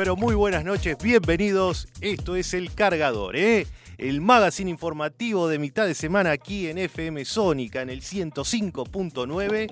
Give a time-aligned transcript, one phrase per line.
[0.00, 1.86] Pero muy buenas noches, bienvenidos.
[2.00, 3.66] Esto es El Cargador, ¿eh?
[3.98, 9.70] el magazine informativo de mitad de semana aquí en FM Sónica, en el 105.9.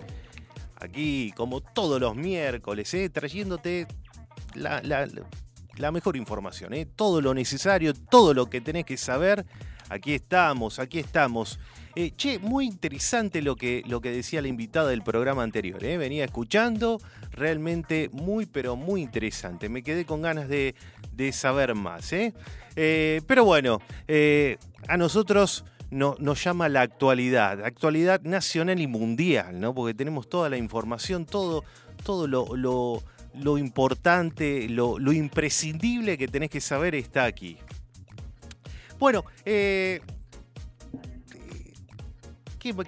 [0.81, 3.09] Aquí, como todos los miércoles, ¿eh?
[3.09, 3.87] trayéndote
[4.55, 6.85] la, mejor información, ¿eh?
[6.85, 9.47] todo lo necesario, todo lo que tenés que saber.
[9.89, 11.59] Aquí estamos, aquí estamos.
[12.01, 15.83] Eh, che, muy interesante lo que, lo que decía la invitada del programa anterior.
[15.83, 15.97] ¿eh?
[15.97, 17.01] Venía escuchando,
[17.33, 19.69] realmente muy, pero muy interesante.
[19.69, 20.77] Me quedé con ganas de,
[21.33, 22.13] saber más.
[22.13, 22.33] ¿eh?
[23.27, 23.81] pero bueno,
[24.87, 29.75] a nosotros nos llama la actualidad, actualidad nacional y mundial, ¿no?
[29.75, 31.65] porque tenemos toda la información, todo,
[32.05, 37.59] todo lo, importante, lo, lo, imprescindible que tenés que saber está aquí.
[39.01, 40.01] Bueno, eh,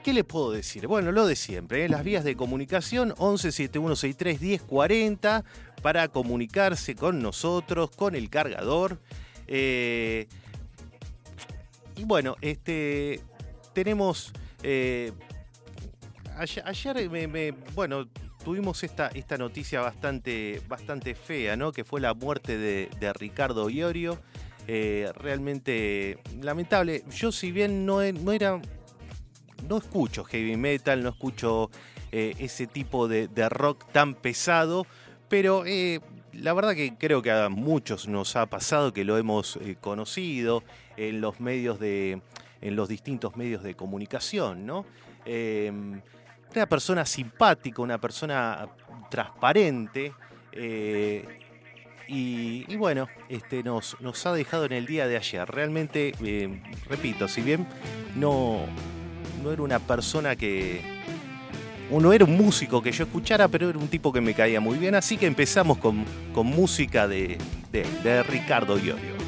[0.02, 0.86] ¿Qué, les puedo decir?
[0.86, 1.88] Bueno, lo de siempre, ¿eh?
[1.88, 5.44] las vías de comunicación 11 7163 1040
[5.80, 8.98] para comunicarse con nosotros, con el cargador.
[9.46, 10.26] Eh,
[11.96, 13.20] y bueno, este
[13.72, 15.12] tenemos eh,
[16.36, 17.08] ayer,
[17.74, 18.06] bueno,
[18.44, 21.72] tuvimos esta, esta noticia bastante, bastante fea, ¿no?
[21.72, 24.18] Que fue la muerte de, Ricardo Iorio.
[24.66, 27.02] realmente lamentable.
[27.16, 28.60] Yo si bien no era
[29.70, 31.70] no escucho heavy metal, no escucho
[32.10, 34.84] eh, ese tipo de, rock tan pesado,
[35.28, 36.00] pero eh,
[36.32, 40.64] la verdad que creo que a muchos nos ha pasado que lo hemos eh, conocido
[40.96, 42.20] en los medios de,
[42.60, 44.84] en los distintos medios de comunicación, ¿no?
[45.24, 46.02] Em,
[46.52, 48.68] una persona simpática, una persona
[49.08, 50.12] transparente.
[52.12, 55.48] Y, bueno, este, nos, nos ha dejado en el día de ayer.
[55.48, 56.12] Realmente,
[56.88, 57.68] repito, si bien
[58.16, 58.66] no,
[59.42, 60.82] no era una persona que.
[61.90, 64.78] No era un músico que yo escuchara, pero era un tipo que me caía muy
[64.78, 64.94] bien.
[64.94, 67.36] Así que empezamos con, música de,
[67.72, 69.18] de, Ricardo Iorio.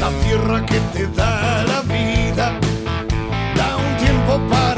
[0.00, 2.58] La tierra que te da la vida,
[3.54, 4.71] da un tiempo para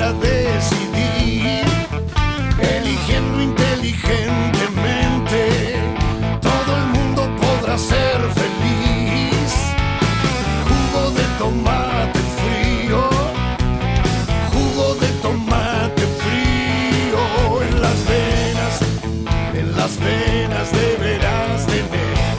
[19.84, 22.36] las venas deberás tener.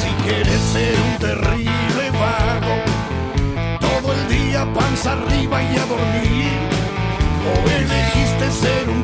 [0.00, 2.76] Si quieres ser un terrible vago,
[3.80, 6.58] todo el día panza arriba y a dormir,
[7.48, 9.03] o elegiste ser un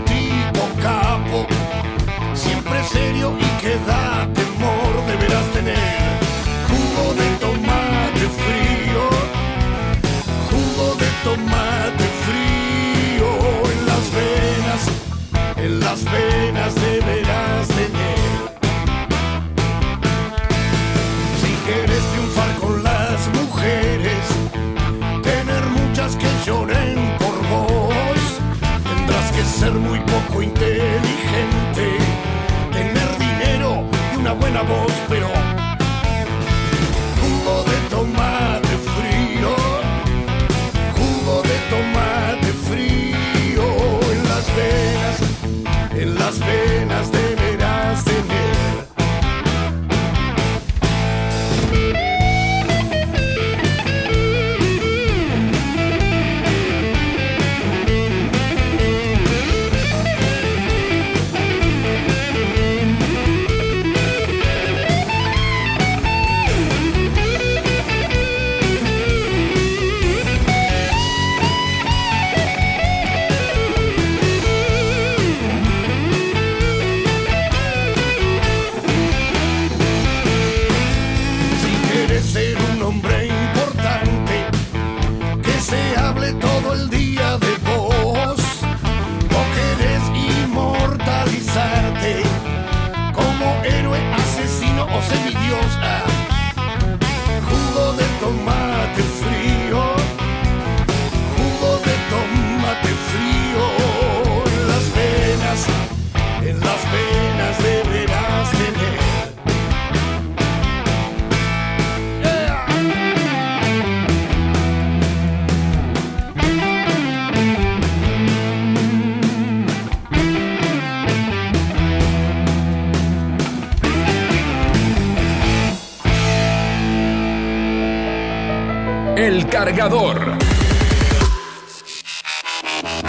[129.51, 130.39] cargador.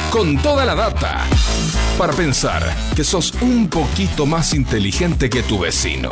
[0.10, 1.26] Con toda la data
[1.98, 6.10] para pensar que sos un poquito más inteligente que tu vecino.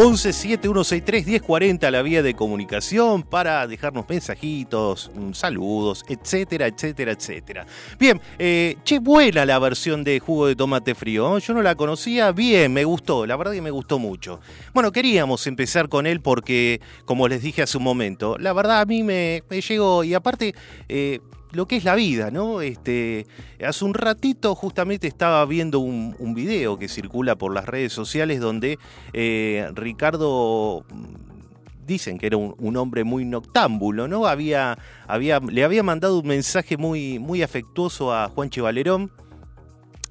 [0.00, 7.66] 11 7163 1040 la vía de comunicación para dejarnos mensajitos, mm, saludos, etcétera, etcétera, etcétera.
[7.98, 11.36] Bien, eh, che, buena la versión de jugo de tomate frío.
[11.36, 11.40] ¿eh?
[11.40, 14.38] Yo no la conocía, bien, me gustó, la verdad que me gustó mucho.
[14.72, 18.84] Bueno, queríamos empezar con él porque, como les dije hace un momento, la verdad a
[18.84, 20.54] mí me, llegó y aparte...
[20.88, 21.18] Eh,
[21.52, 22.60] lo que es la vida, ¿no?
[22.60, 23.26] Este,
[23.64, 28.78] hace un ratito justamente estaba viendo un, video que circula por las redes sociales donde
[29.12, 34.26] eh, Ricardo mm, dicen que era un, hombre muy noctámbulo, ¿no?
[34.26, 39.10] Había, había, le había mandado un mensaje muy, muy afectuoso a Juan Valerón,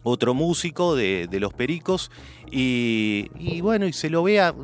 [0.04, 2.12] otro músico de, Los Pericos,
[2.52, 4.56] y, y, bueno, y se lo vea,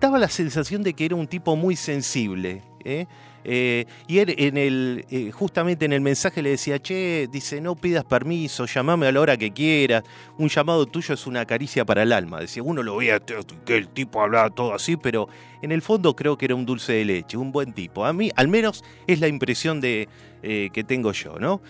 [0.00, 3.06] daba la sensación de que era un tipo muy sensible, ¿eh?
[3.48, 7.76] Eh, y él en el, eh, justamente en el mensaje le decía, che, dice, no
[7.76, 10.02] pidas permiso, llamame a la hora que quieras,
[10.36, 12.40] un llamado tuyo es una caricia para el alma.
[12.40, 15.28] Decía, uno lo veía que el tipo hablaba todo así, pero
[15.62, 18.04] en el fondo creo que era un dulce de leche, un buen tipo.
[18.04, 20.08] A mí, al menos, es la impresión de,
[20.42, 21.60] eh, que tengo yo, ¿no?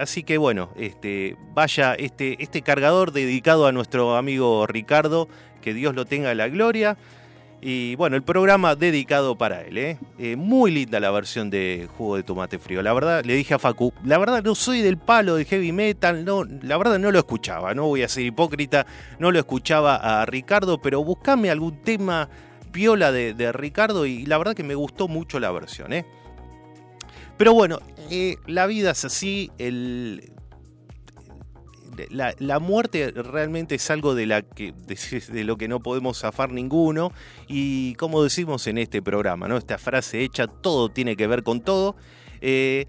[0.00, 5.28] así que bueno, este, vaya este, este cargador dedicado a nuestro amigo Ricardo,
[5.62, 6.96] que Dios lo tenga en la gloria.
[7.60, 9.98] Y bueno, el programa dedicado para él, ¿eh?
[10.18, 10.36] ¿eh?
[10.36, 12.82] Muy linda la versión de Jugo de Tomate Frío.
[12.82, 16.24] La verdad, le dije a Facu, la verdad no soy del palo de heavy metal,
[16.24, 18.86] no, la verdad no lo escuchaba, no voy a ser hipócrita,
[19.18, 22.28] no lo escuchaba a Ricardo, pero buscame algún tema
[22.72, 26.04] viola de, Ricardo y la verdad que me gustó mucho la versión, ¿eh?
[27.38, 27.80] Pero bueno,
[28.10, 30.35] eh, la vida es así, el,
[32.10, 37.12] la, muerte realmente es algo de, lo que no podemos zafar ninguno
[37.48, 39.56] y como decimos en este programa, ¿no?
[39.56, 41.96] esta frase hecha, todo tiene que ver con todo.
[42.40, 42.86] Eh,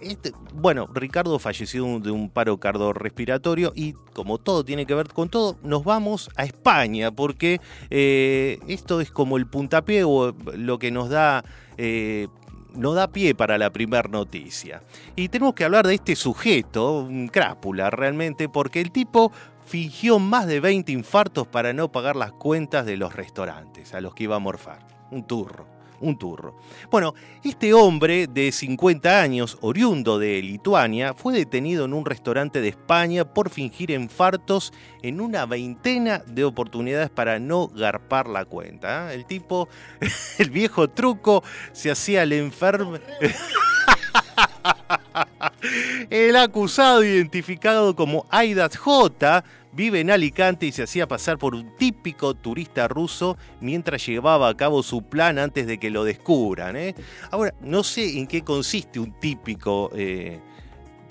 [0.00, 5.28] este, bueno, Ricardo falleció de un paro cardiorrespiratorio y como todo tiene que ver con
[5.28, 7.60] todo, nos vamos a España porque
[7.90, 11.44] eh, esto es como el puntapié o lo que nos da
[11.78, 12.28] eh,
[12.78, 14.82] no da pie para la primera noticia.
[15.16, 19.32] Y tenemos que hablar de este sujeto, un crápula realmente, porque el tipo
[19.66, 24.14] fingió más de 20 infartos para no pagar las cuentas de los restaurantes a los
[24.14, 24.86] que iba a morfar.
[25.10, 26.56] Un turro un turro.
[26.90, 32.68] Bueno, este hombre de 50 años, oriundo de Lituania, fue detenido en un restaurante de
[32.68, 39.12] España por fingir infartos en una veintena de oportunidades para no garpar la cuenta.
[39.12, 39.14] ¿eh?
[39.14, 39.68] El tipo,
[40.38, 41.42] el viejo truco,
[41.72, 42.98] se hacía el enfermo.
[46.10, 51.76] El acusado, identificado como Aidat J, vive en Alicante y se hacía pasar por un
[51.76, 56.76] típico turista ruso mientras llevaba a cabo su plan antes de que lo descubran.
[56.76, 56.94] ¿eh?
[57.30, 60.40] Ahora, no sé en qué consiste un típico eh,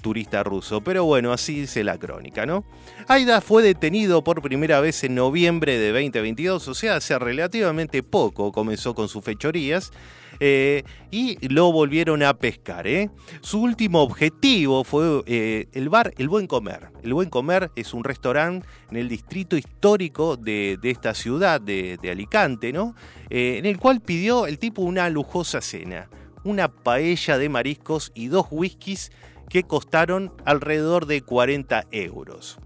[0.01, 2.63] turista ruso, pero bueno, así dice la crónica, ¿no?
[3.07, 8.51] Aida fue detenido por primera vez en noviembre de 2022, o sea, hace relativamente poco
[8.51, 9.91] comenzó con sus fechorías.
[10.39, 12.87] Eh, y lo volvieron a pescar.
[12.87, 13.09] ¿eh?
[13.41, 16.89] Su último objetivo fue eh, el bar El Buen Comer.
[17.03, 22.71] El Buen Comer es un restaurante en el distrito histórico de, esta ciudad de, Alicante,
[22.71, 22.95] ¿no?
[23.29, 26.09] en el cual pidió el tipo una lujosa cena,
[26.45, 29.11] una paella de mariscos y dos whiskies
[29.49, 32.59] que costaron alrededor de 40 euros.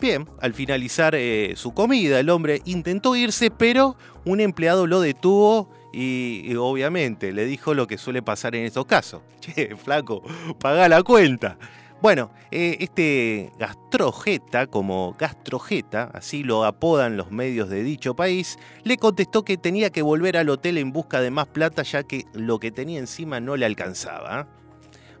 [0.00, 1.16] Bien, al finalizar
[1.54, 7.72] su comida, el hombre intentó irse, pero un empleado lo detuvo y, obviamente le dijo
[7.74, 9.22] lo que suele pasar en estos casos.
[9.40, 10.22] Che, flaco,
[10.58, 11.56] paga la cuenta.
[12.02, 18.98] Bueno, eh, este gastrojeta, como gastrojeta, así lo apodan los medios de dicho país, le
[18.98, 22.58] contestó que tenía que volver al hotel en busca de más plata ya que lo
[22.58, 24.48] que tenía encima no le alcanzaba.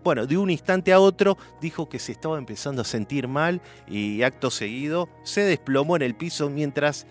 [0.02, 4.22] Bueno, de un instante a otro dijo que se estaba empezando a sentir mal y
[4.22, 7.06] acto seguido se desplomó en el piso mientras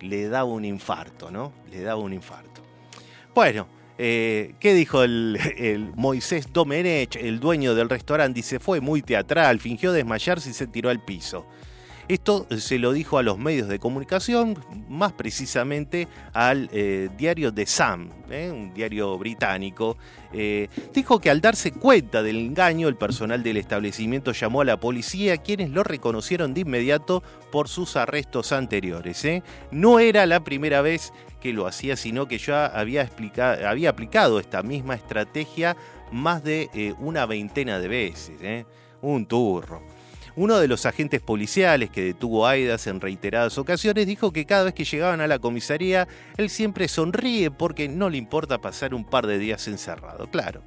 [0.00, 1.52] le daba un infarto, ¿no?
[1.72, 2.47] Le daba un infarto.
[3.38, 3.68] Bueno,
[3.98, 8.38] eh, ¿qué dijo el, Moisés Domenech, el dueño del restaurante?
[8.38, 11.46] Dice, fue muy teatral, fingió desmayarse y se tiró al piso.
[12.08, 14.56] Esto se lo dijo a los medios de comunicación,
[14.88, 19.98] más precisamente al eh, diario The Sun, eh, un diario británico.
[20.32, 24.80] Eh, dijo que al darse cuenta del engaño, el personal del establecimiento llamó a la
[24.80, 27.22] policía, quienes lo reconocieron de inmediato
[27.52, 29.22] por sus arrestos anteriores.
[29.70, 31.12] No era la primera vez
[31.42, 33.02] que lo hacía, sino que ya había
[33.90, 35.76] aplicado esta misma estrategia
[36.10, 38.64] más de una veintena de veces.
[39.02, 39.82] Un turro.
[40.40, 44.62] Uno de los agentes policiales que detuvo a Aidas en reiteradas ocasiones dijo que cada
[44.62, 49.04] vez que llegaban a la comisaría, él siempre sonríe porque no le importa pasar un
[49.04, 50.30] par de días encerrado.
[50.30, 50.62] Claro,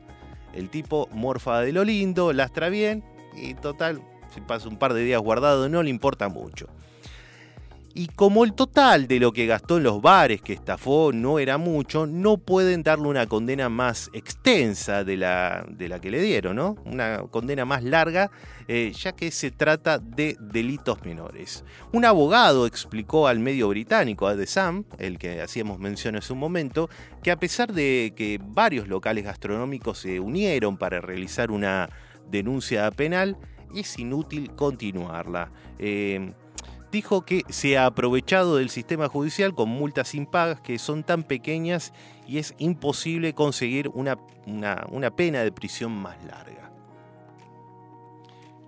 [0.53, 3.01] el tipo morfa de lo lindo, lastra bien
[3.33, 4.01] y total,
[4.33, 6.67] si pasa un par de días guardado no le importa mucho.
[7.93, 11.57] Y como el total de lo que gastó en los bares que estafó no era
[11.57, 16.55] mucho, no pueden darle una condena más extensa de la, de la que le dieron,
[16.55, 16.75] ¿no?
[16.85, 18.31] Una condena más larga,
[18.67, 21.65] eh, ya que se trata de delitos menores.
[21.91, 26.39] Un abogado explicó al medio británico, a The Sun, el que hacíamos mención hace un
[26.39, 26.89] momento,
[27.23, 31.89] que a pesar de que varios locales gastronómicos se unieron para realizar una
[32.29, 33.37] denuncia penal,
[33.75, 35.51] es inútil continuarla.
[35.79, 36.33] Eh,
[36.91, 41.93] dijo que se ha aprovechado del sistema judicial con multas impagas que son tan pequeñas
[42.27, 46.71] y es imposible conseguir una, una, pena de prisión más larga.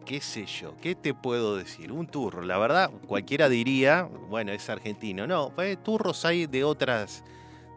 [0.05, 0.75] ¿Qué sé yo?
[0.81, 1.91] ¿Qué te puedo decir?
[1.91, 2.41] Un turro.
[2.41, 5.27] La verdad, cualquiera diría, bueno, es argentino.
[5.27, 7.23] No, pues, turros hay de otras,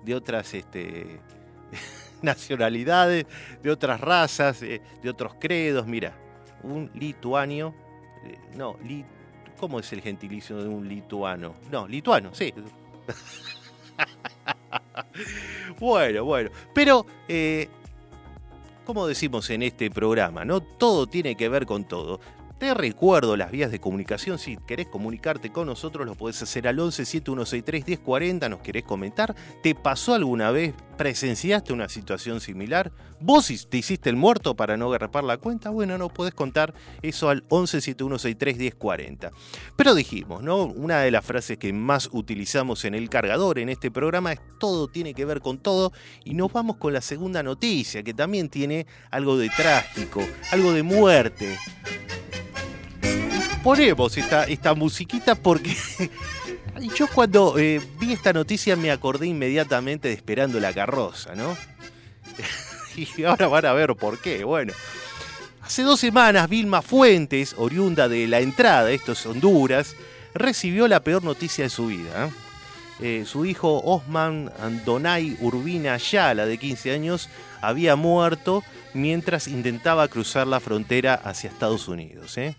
[0.04, 1.20] de otras este,
[2.22, 3.26] nacionalidades,
[3.62, 5.86] de otras razas, eh, de otros credos.
[5.86, 6.14] Mira,
[6.64, 7.74] un lituanio,
[8.24, 9.15] eh, no, lituano
[9.58, 11.54] ¿Cómo es el gentilicio de un lituano?
[11.70, 12.52] No, lituano, sí.
[15.80, 16.50] bueno, bueno.
[16.74, 17.68] Pero, eh,
[18.84, 20.60] como decimos en este programa, ¿no?
[20.60, 22.20] Todo tiene que ver con todo.
[22.58, 24.38] Te recuerdo las vías de comunicación.
[24.38, 28.48] Si querés comunicarte con nosotros, lo podés hacer al 11 7163 1040.
[28.48, 29.36] Nos querés comentar.
[29.62, 30.74] ¿Te pasó alguna vez?
[30.96, 32.92] ¿Presenciaste una situación similar?
[33.20, 35.68] ¿Vos te hiciste el muerto para no agarrar la cuenta?
[35.68, 36.72] Bueno, no podés contar
[37.02, 39.32] eso al 11 7163 1040.
[39.76, 40.64] Pero dijimos, ¿no?
[40.64, 44.88] Una de las frases que más utilizamos en el cargador en este programa es todo
[44.88, 45.92] tiene que ver con todo.
[46.24, 50.22] Y nos vamos con la segunda noticia, que también tiene algo de trágico,
[50.52, 51.58] algo de muerte
[53.66, 55.76] ponemos esta, musiquita porque
[56.96, 61.56] yo cuando eh, vi esta noticia me acordé inmediatamente de Esperando la carroza, ¿no?
[62.96, 64.44] y ahora van a ver por qué.
[64.44, 64.72] Bueno,
[65.62, 69.96] hace dos semanas Vilma Fuentes, oriunda de la entrada, esto es Honduras,
[70.32, 72.26] recibió la peor noticia de su vida.
[72.26, 72.30] ¿eh?
[73.00, 77.28] Eh, su hijo Osman Andonay Urbina Ayala, de 15 años,
[77.60, 78.62] había muerto
[78.94, 82.38] mientras intentaba cruzar la frontera hacia Estados Unidos.
[82.38, 82.54] ¿eh?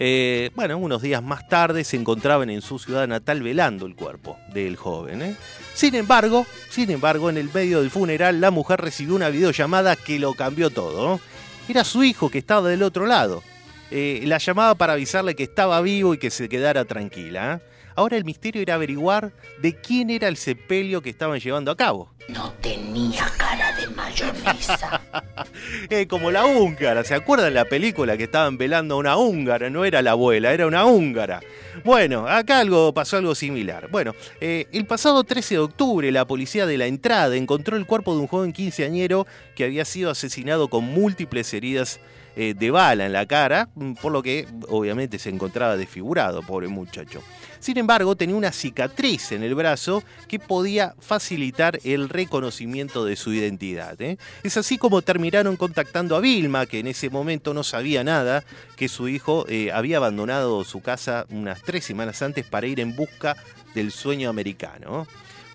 [0.00, 4.38] Eh, bueno, unos días más tarde se encontraban en su ciudad natal velando el cuerpo
[4.52, 5.22] del joven.
[5.22, 5.36] ¿eh?
[5.74, 10.18] Sin embargo, sin embargo, en el medio del funeral la mujer recibió una videollamada que
[10.18, 11.20] lo cambió todo.
[11.68, 13.42] Era su hijo que estaba del otro lado.
[13.90, 17.60] Eh, la llamaba para avisarle que estaba vivo y que se quedara tranquila.
[17.98, 22.14] Ahora el misterio era averiguar de quién era el sepelio que estaban llevando a cabo.
[22.28, 25.00] No tenía cara de mayonesa.
[25.90, 29.68] eh, como la húngara, ¿se acuerdan la película que estaban velando a una húngara?
[29.68, 31.40] No era la abuela, era una húngara.
[31.84, 33.88] Bueno, acá algo pasó algo similar.
[33.90, 38.14] Bueno, eh, el pasado 13 de octubre la policía de la entrada encontró el cuerpo
[38.14, 39.26] de un joven quinceañero
[39.56, 41.98] que había sido asesinado con múltiples heridas
[42.40, 43.68] eh, de bala en la cara,
[44.00, 47.20] por lo que obviamente se encontraba desfigurado, pobre muchacho.
[47.58, 53.32] Sin embargo, tenía una cicatriz en el brazo que podía facilitar el reconocimiento de su
[53.32, 54.00] identidad.
[54.00, 54.18] ¿eh?
[54.44, 58.44] Es así como terminaron contactando a Vilma, que en ese momento no sabía nada,
[58.76, 62.94] que su hijo eh, había abandonado su casa unas tres semanas antes para ir en
[62.94, 63.36] busca
[63.74, 65.08] del sueño americano.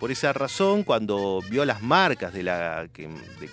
[0.04, 2.90] Por esa razón, cuando vio las marcas de,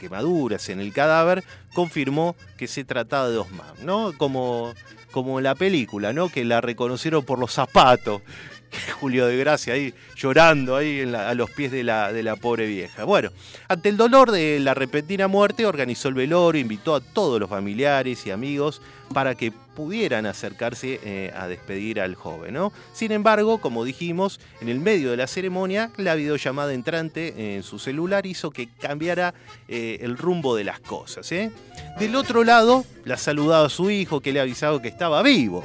[0.00, 4.12] quemaduras en el cadáver, confirmó que se trataba de Osman, ¿no?
[4.18, 4.74] Como
[5.12, 6.28] como en la película, ¿no?
[6.28, 8.22] Que la reconocieron por los zapatos.
[9.00, 13.04] Julio de Gracia ahí llorando ahí a los pies de la, de la pobre vieja.
[13.04, 13.30] Bueno,
[13.68, 18.26] ante el dolor de la repentina muerte, organizó el velorio, invitó a todos los familiares
[18.26, 22.54] y amigos para que pudieran acercarse eh, a despedir al joven.
[22.54, 22.72] ¿no?
[22.92, 27.78] Sin embargo, como dijimos, en el medio de la ceremonia, la videollamada entrante en su
[27.78, 29.34] celular hizo que cambiara
[29.68, 31.30] eh, el rumbo de las cosas.
[31.32, 31.50] ¿eh?
[31.98, 35.64] Del otro lado, la saludaba su hijo que le avisaba que estaba vivo.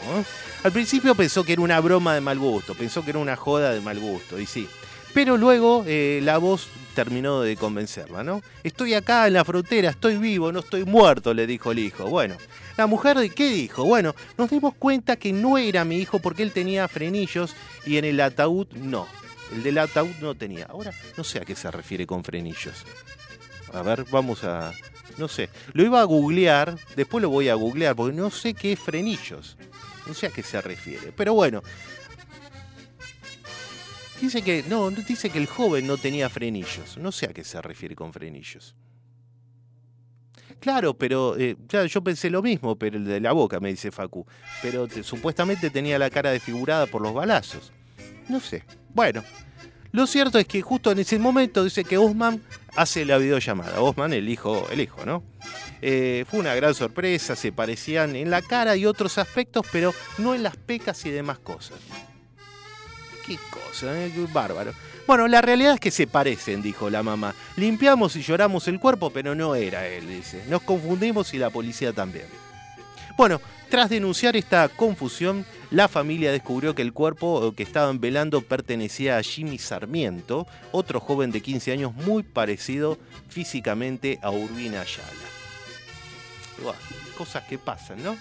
[0.63, 3.71] Al principio pensó que era una broma de mal gusto, pensó que era una joda
[3.71, 4.67] de mal gusto, y sí.
[5.15, 8.41] Pero luego la voz terminó de convencerla, ¿no?
[8.63, 12.05] Estoy acá en la frontera, estoy vivo, no estoy muerto, le dijo el hijo.
[12.07, 12.35] Bueno,
[12.77, 13.85] la mujer, ¿qué dijo?
[13.85, 17.55] Bueno, nos dimos cuenta que no era mi hijo porque él tenía frenillos
[17.85, 19.07] y en el ataúd no.
[19.53, 20.65] El del ataúd no tenía.
[20.65, 22.83] Ahora, no sé a qué se refiere con frenillos.
[23.73, 24.73] A ver, vamos a...
[25.17, 25.49] No sé.
[25.71, 29.55] Lo iba a googlear, después lo voy a googlear porque no sé qué es frenillos.
[30.07, 31.13] No sé a qué se refiere.
[31.15, 31.63] Pero bueno,
[34.25, 36.97] Dice que no, dice que el joven no tenía frenillos.
[36.97, 38.73] No sé a qué se refiere con frenillos.
[40.59, 41.55] Claro, pero eh,
[41.87, 44.25] yo pensé lo mismo, pero el de la boca, me dice Facu.
[44.63, 47.71] Pero te- supuestamente tenía la cara desfigurada por los balazos.
[48.27, 48.63] No sé.
[48.95, 49.23] Bueno,
[49.91, 52.41] lo cierto es que justo en ese momento dice que Osman
[52.75, 53.79] hace la videollamada.
[53.79, 55.21] Osman, el hijo, el hijo, ¿no?
[55.83, 60.33] Eh, fue una gran sorpresa, se parecían en la cara y otros aspectos, pero no
[60.33, 61.77] en las pecas y demás cosas.
[63.25, 64.11] Qué cosa, ¿eh?
[64.13, 64.73] Qué bárbaro.
[65.07, 67.33] Bueno, la realidad es que se parecen, dijo la mamá.
[67.57, 70.43] Limpiamos y lloramos el cuerpo, pero no era él, dice.
[70.47, 72.25] Nos confundimos y la policía también.
[73.17, 73.39] Bueno,
[73.69, 79.23] tras denunciar esta confusión, la familia descubrió que el cuerpo que estaban velando pertenecía a
[79.23, 82.97] Jimmy Sarmiento, otro joven de 15 años muy parecido
[83.29, 85.09] físicamente a Urbina Ayala.
[87.17, 88.17] Cosas que pasan, ¿no?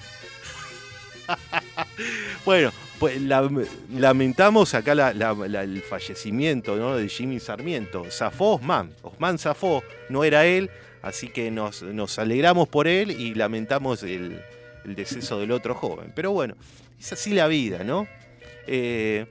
[2.44, 3.50] bueno, pues la-
[3.92, 6.96] lamentamos acá el fallecimiento ¿no?
[6.96, 8.04] de Jimmy Sarmiento.
[8.10, 8.90] Zafó Osman.
[9.02, 10.70] Osman zafó, no era él,
[11.02, 11.82] así que nos,
[12.18, 14.40] alegramos por él y lamentamos el,
[14.84, 16.12] deceso del otro joven.
[16.14, 16.54] Pero bueno,
[16.98, 18.06] es así la vida, ¿no?
[18.66, 19.26] Eh,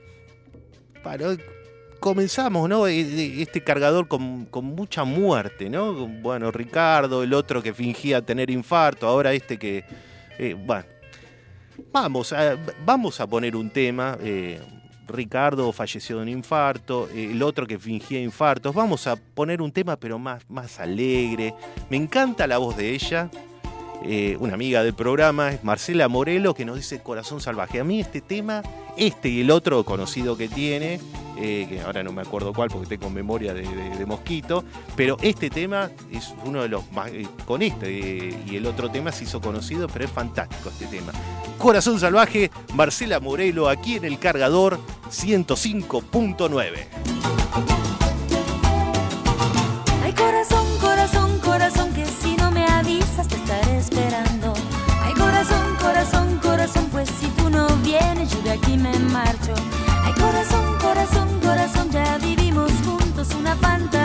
[2.00, 2.86] comenzamos, ¿no?
[2.86, 5.92] Eh, de- Este cargador con, con mucha muerte, ¿no?
[6.06, 9.84] Bueno, Ricardo, el otro que fingía tener infarto, ahora este que.
[10.38, 10.84] eh, bueno,
[11.92, 14.16] vamos a, vamos a poner un tema.
[14.20, 14.60] eh,
[15.06, 18.74] Ricardo falleció de un infarto, eh, el otro que fingía infartos.
[18.74, 21.54] Vamos a poner un tema, pero más, más alegre.
[21.90, 23.30] Me encanta la voz de ella.
[24.06, 27.80] eh, una amiga del programa, es Marcela Morelo, que nos dice Corazón Salvaje.
[27.80, 28.62] A mí este tema,
[28.96, 31.00] este y el otro conocido que tiene,
[31.36, 34.62] que ahora no me acuerdo cuál porque tengo memoria de, mosquito,
[34.94, 37.10] pero este tema es uno de los más,
[37.46, 41.12] con este y el otro tema se hizo conocido, pero es fantástico este tema.
[41.58, 44.78] Corazón Salvaje, Marcela Morelo, aquí en el cargador
[45.10, 46.86] 105.9.
[50.02, 54.52] Ay, corazón, corazón, corazón, que si no me avisas te estaré esperando.
[55.02, 59.54] Ay, corazón, corazón, corazón, pues si tú no vienes yo de aquí me marcho.
[60.02, 64.03] Ay, corazón, corazón, corazón, ya vivimos juntos una fantasía.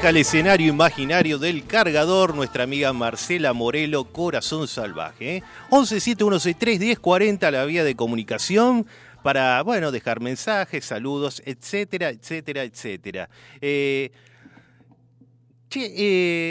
[0.00, 5.36] Deja el escenario imaginario del cargador nuestra amiga Marcela Morelo, Corazón Salvaje.
[5.36, 5.42] ¿eh?
[5.68, 8.86] 1171631040, la vía de comunicación
[9.22, 13.28] para, bueno, dejar mensajes, saludos, etcétera, etcétera, etcétera.
[13.60, 14.10] Eh,
[15.68, 15.92] che,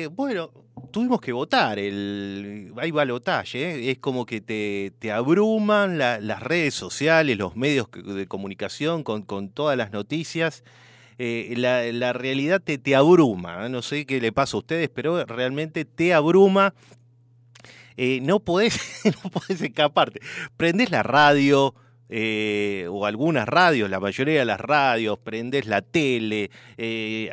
[0.03, 0.51] eh, bueno,
[0.91, 3.89] tuvimos que votar, el, hay balotaje, ¿eh?
[3.89, 9.23] es como que te, te abruman la- las redes sociales, los medios de comunicación con,
[9.23, 10.63] con todas las noticias.
[11.21, 13.69] Eh, la, realidad te, te abruma, ¿eh?
[13.69, 16.73] no sé qué le pasa a ustedes, pero realmente te abruma.
[17.97, 20.21] Eh, no, podés, no escaparte.
[20.55, 21.75] Prendés la radio,
[22.89, 26.51] o algunas radios, la mayoría de las radios, prendés la tele,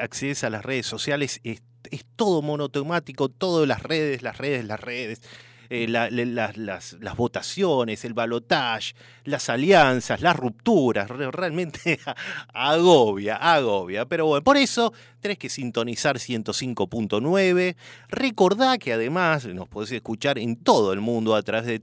[0.00, 4.80] accedes a las redes sociales, es, es todo monotemático, todas las redes, las redes, las
[4.80, 5.22] redes.
[5.70, 11.98] Eh, las, votaciones, el balotage, las alianzas, las rupturas, re- realmente
[12.54, 14.06] agobia, agobia.
[14.06, 17.76] Pero bueno, por eso tenés que sintonizar 105.9.
[18.08, 21.78] Recordá que además nos podés escuchar en todo el mundo a través de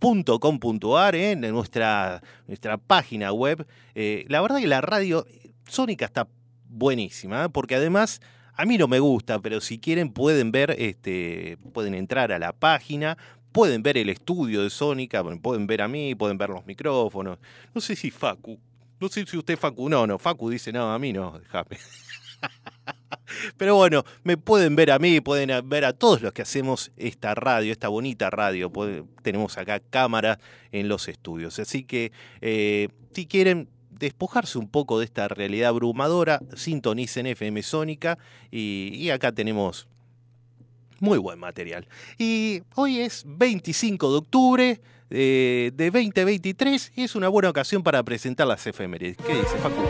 [0.00, 1.30] www.fmsonica.com.ar, ¿eh?
[1.32, 3.66] en nuestra, nuestra página web.
[3.94, 5.26] Eh, la verdad que la radio
[5.68, 6.28] Sónica está
[6.68, 7.48] buenísima, ¿eh?
[7.48, 8.20] porque además
[8.54, 12.52] a mí no me gusta, pero si quieren pueden ver, este, pueden entrar a la
[12.52, 13.16] página,
[13.52, 17.38] pueden ver el estudio de Sónica, pueden ver a mí, pueden ver los micrófonos.
[17.74, 18.58] No sé si Facu,
[19.00, 21.78] no sé si usted Facu, no, no, Facu dice, no, a mí no, déjame.
[23.56, 27.34] Pero bueno, me pueden ver a mí, pueden ver a todos los que hacemos esta
[27.34, 28.70] radio, esta bonita radio.
[29.22, 30.38] Tenemos acá cámaras
[30.70, 31.58] en los estudios.
[31.58, 33.68] Así que eh, si quieren
[34.02, 38.18] despojarse un poco de esta realidad abrumadora, sintonicen FM Sónica
[38.50, 39.86] y, acá tenemos
[40.98, 41.86] muy buen material.
[42.18, 48.02] Y hoy es 25 de octubre eh, de 2023 y es una buena ocasión para
[48.02, 49.18] presentar las efemérides.
[49.18, 49.82] ¿Qué dice Facu?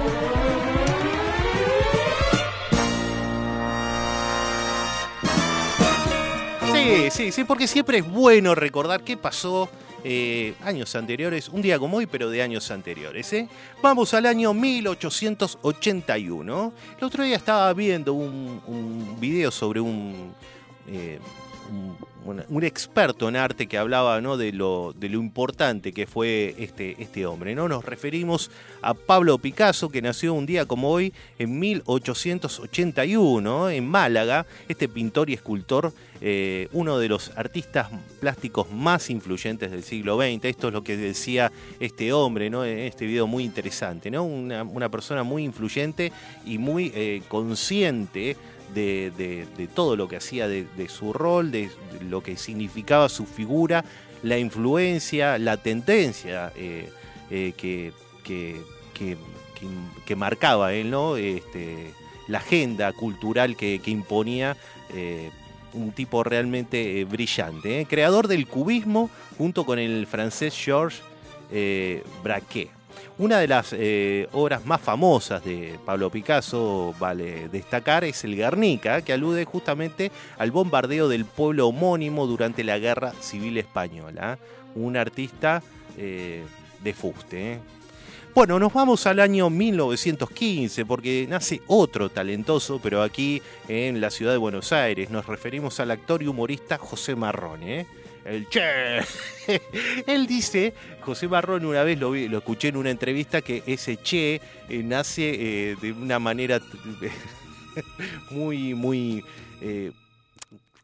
[6.75, 9.71] Sí, sí, sí, porque siempre es bueno recordar qué pasó
[10.05, 13.33] eh, años anteriores, un día como hoy, pero de años anteriores.
[13.33, 13.49] ¿eh?
[13.81, 16.73] Vamos al año 1881.
[16.99, 20.35] El otro día estaba viendo un, video sobre un,
[20.89, 21.19] eh,
[21.71, 24.37] un, un experto en arte que hablaba ¿no?
[24.37, 27.53] de, lo, de lo importante que fue este, este hombre.
[27.55, 27.69] ¿no?
[27.69, 34.47] Nos referimos a Pablo Picasso, que nació un día como hoy en 1881 en Málaga,
[34.69, 37.89] este pintor y escultor, eh, uno de los artistas
[38.21, 40.45] plásticos más influyentes del siglo XX.
[40.45, 42.65] Esto es lo que decía este hombre ¿no?
[42.65, 44.09] en este video muy interesante.
[44.11, 44.23] ¿no?
[44.23, 46.13] Una, una persona muy influyente
[46.47, 48.37] y muy eh, consciente
[48.75, 51.71] de, de- todo lo que hacía, de, su rol, de,
[52.09, 53.85] lo que significaba su figura,
[54.23, 56.91] la influencia, la tendencia eh,
[57.31, 57.93] eh, que,
[58.25, 58.57] que,
[58.95, 59.17] que-
[60.17, 61.17] marcaba él, ¿no?
[61.17, 61.93] Este,
[62.29, 64.57] la agenda cultural que, imponía.
[64.95, 65.31] eh,
[65.75, 69.09] un tipo realmente brillante, creador del cubismo
[69.39, 71.01] junto con el francés Georges
[72.23, 72.69] Braquet.
[73.19, 79.03] Una de las eh, obras más famosas de Pablo Picasso, vale destacar, es el Guernica,
[79.03, 84.39] que alude justamente al bombardeo del pueblo homónimo durante la Guerra Civil Española.
[84.75, 85.63] Un artista
[85.99, 86.45] eh,
[86.83, 87.53] de fuste.
[87.53, 87.59] ¿eh?
[88.35, 94.33] Bueno, nos vamos al año 1915 porque nace otro talentoso, pero aquí en la ciudad
[94.33, 95.11] de Buenos Aires.
[95.11, 97.87] Nos referimos al actor y humorista José Marrone.
[98.25, 98.99] El Che.
[100.07, 103.97] Él dice, José Marrone una vez lo, vi- lo escuché en una entrevista, que ese
[104.01, 105.31] Che eh, nace
[105.71, 106.61] eh, de una manera
[108.31, 109.25] muy, muy...
[109.61, 109.93] eh,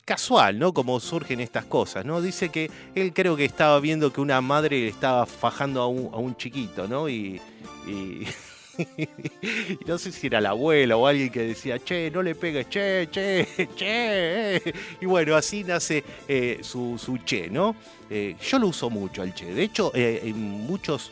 [0.05, 0.73] casual, ¿no?
[0.73, 2.23] Como surgen estas cosas, ¿no?
[2.23, 6.13] Dice que él creo que estaba viendo que una madre le estaba fajando a un,
[6.15, 7.09] a un chiquito, ¿no?
[7.11, 7.41] Y-
[7.87, 8.27] y
[9.87, 13.09] no sé si era la abuela o alguien que decía, che, no le pegues, che,
[13.11, 14.57] che, che.
[14.57, 14.75] eh".
[15.01, 17.75] Y bueno, así nace eh, su, su che, ¿no?
[18.11, 19.53] Eh, yo lo uso mucho al che.
[19.53, 21.11] De hecho, eh, en muchos...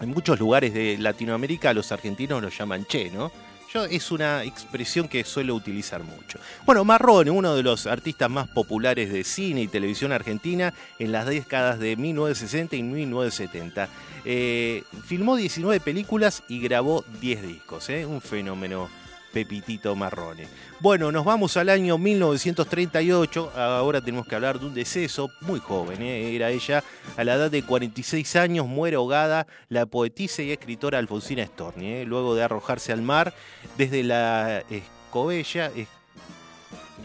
[0.00, 3.30] En muchos lugares de Latinoamérica los argentinos lo llaman che, ¿no?
[3.72, 6.40] Yo, es una expresión que suelo utilizar mucho.
[6.66, 11.26] Bueno, Marrone, uno de los artistas más populares de cine y televisión argentina en las
[11.26, 13.88] décadas de 1960 y 1970.
[14.24, 18.06] Eh, filmó 19 películas y grabó 10 discos, ¿eh?
[18.06, 18.88] un fenómeno
[19.32, 20.46] Pepitito Marrone.
[20.80, 23.52] Bueno, nos vamos al año 1938.
[23.54, 26.02] Ahora tenemos que hablar de un deceso muy joven.
[26.02, 26.34] ¿eh?
[26.34, 26.82] Era ella,
[27.16, 31.86] a la edad de 46 años, muere ahogada la poetisa y escritora Alfonsina Storni.
[31.86, 32.04] ¿eh?
[32.06, 33.34] Luego de arrojarse al mar
[33.78, 35.88] desde la escobella es-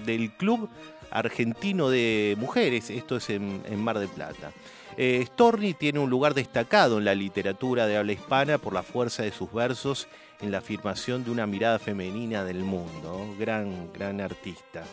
[0.06, 0.70] del club
[1.12, 4.52] argentino de mujeres, esto es en, Mar del Plata.
[4.98, 9.24] Eh, Storni tiene un lugar destacado en la literatura de habla hispana por la fuerza
[9.24, 10.08] de sus versos
[10.42, 13.36] en la afirmación de una mirada femenina del mundo.
[13.40, 14.84] Gran, gran artista.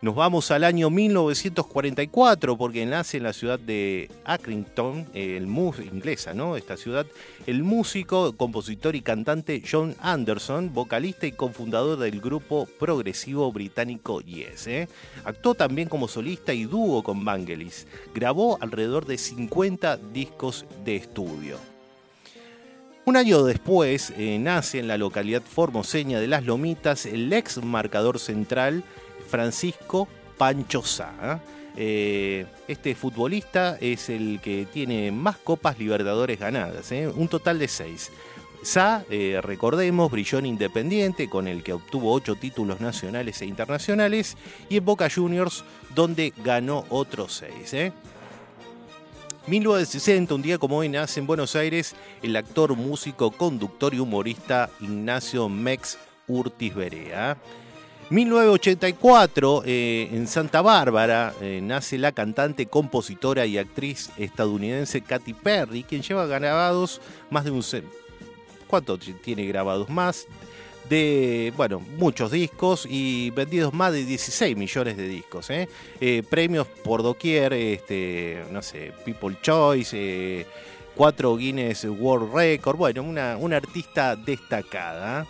[0.00, 5.48] Nos vamos al año 1944 porque nace en la ciudad de Accrington, el
[5.92, 6.56] inglesa, ¿no?
[6.56, 7.04] Esta ciudad,
[7.48, 14.68] el músico, compositor y cantante John Anderson, vocalista y cofundador del grupo progresivo británico Yes.
[14.68, 14.88] ¿eh?
[15.24, 17.88] Actuó también como solista y dúo con Vangelis.
[18.14, 21.77] Grabó alrededor de 50 discos de estudio.
[23.08, 28.18] Un año después eh, nace en la localidad formoseña de Las Lomitas el ex marcador
[28.18, 28.84] central
[29.30, 31.40] Francisco Pancho Sá.
[31.74, 37.08] Eh, este futbolista es el que tiene más Copas Libertadores ganadas, ¿eh?
[37.08, 38.10] un total de seis.
[38.62, 44.36] Sá, eh, recordemos, brilló en Independiente, con el que obtuvo ocho títulos nacionales e internacionales,
[44.68, 47.74] y en Boca Juniors, donde ganó otros seis.
[49.48, 54.68] 1960, un día como hoy, nace en Buenos Aires el actor, músico, conductor y humorista
[54.78, 57.38] Ignacio Mex Urtis Berea.
[58.10, 65.82] 1984, eh, en Santa Bárbara, eh, nace la cantante, compositora y actriz estadounidense Katy Perry,
[65.82, 67.62] quien lleva grabados más de un...
[68.66, 70.26] ¿Cuánto tiene grabados más?
[70.88, 75.50] De, bueno, muchos discos y vendidos más de 16 millones de discos.
[75.50, 75.68] ¿eh?
[76.30, 80.46] premios por doquier, este, no sé, People Choice,
[80.94, 85.26] cuatro Guinness World Record, bueno, una, una artista destacada.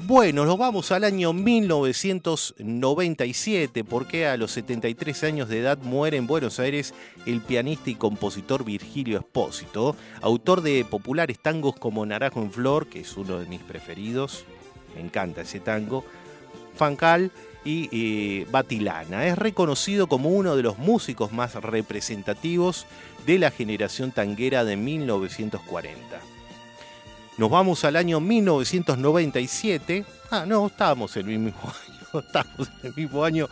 [0.00, 6.28] Bueno, nos vamos al año 1997, porque a los 73 años de edad muere en
[6.28, 6.94] Buenos Aires
[7.26, 13.00] el pianista y compositor Virgilio Espósito, autor de populares tangos como Naranjo en Flor, que
[13.00, 14.44] es uno de mis preferidos,
[15.00, 16.04] encanta ese tango,
[16.76, 17.30] Fancal
[17.64, 19.26] y eh, Batilana.
[19.26, 22.86] Es reconocido como uno de los músicos más representativos
[23.26, 26.20] de la generación tanguera de 1940.
[27.36, 30.04] Nos vamos al año 1997.
[30.30, 31.60] Ah, no, estábamos en el mismo
[32.12, 32.20] año.
[32.20, 33.48] Estábamos en el mismo año.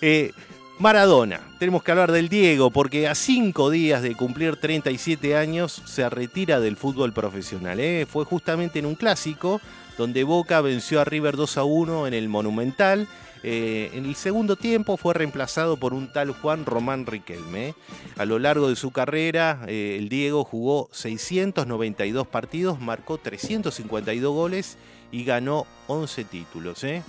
[0.00, 0.32] Eh,
[0.80, 1.40] Maradona.
[1.58, 6.58] Tenemos que hablar del Diego porque a cinco días de cumplir 37 años se retira
[6.58, 7.78] del fútbol profesional.
[7.80, 8.06] ¿eh?
[8.10, 9.60] Fue justamente en un clásico
[9.96, 13.08] donde Boca venció a River 2 a 1 en el Monumental
[13.42, 17.74] eh, en el segundo tiempo fue reemplazado por un tal Juan Román Riquelme.
[18.16, 24.76] A lo largo de su carrera, eh, el Diego jugó 692 partidos, marcó 352 goles
[25.10, 26.84] y ganó 11 títulos.
[26.84, 27.02] ¿eh?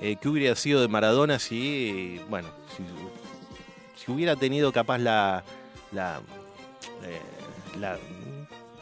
[0.00, 2.48] ¿Qué hubiera sido de Maradona si, bueno,
[3.96, 5.44] si, hubiera tenido capaz la,
[5.92, 6.22] la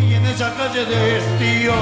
[0.00, 1.74] y en esa calle de estío,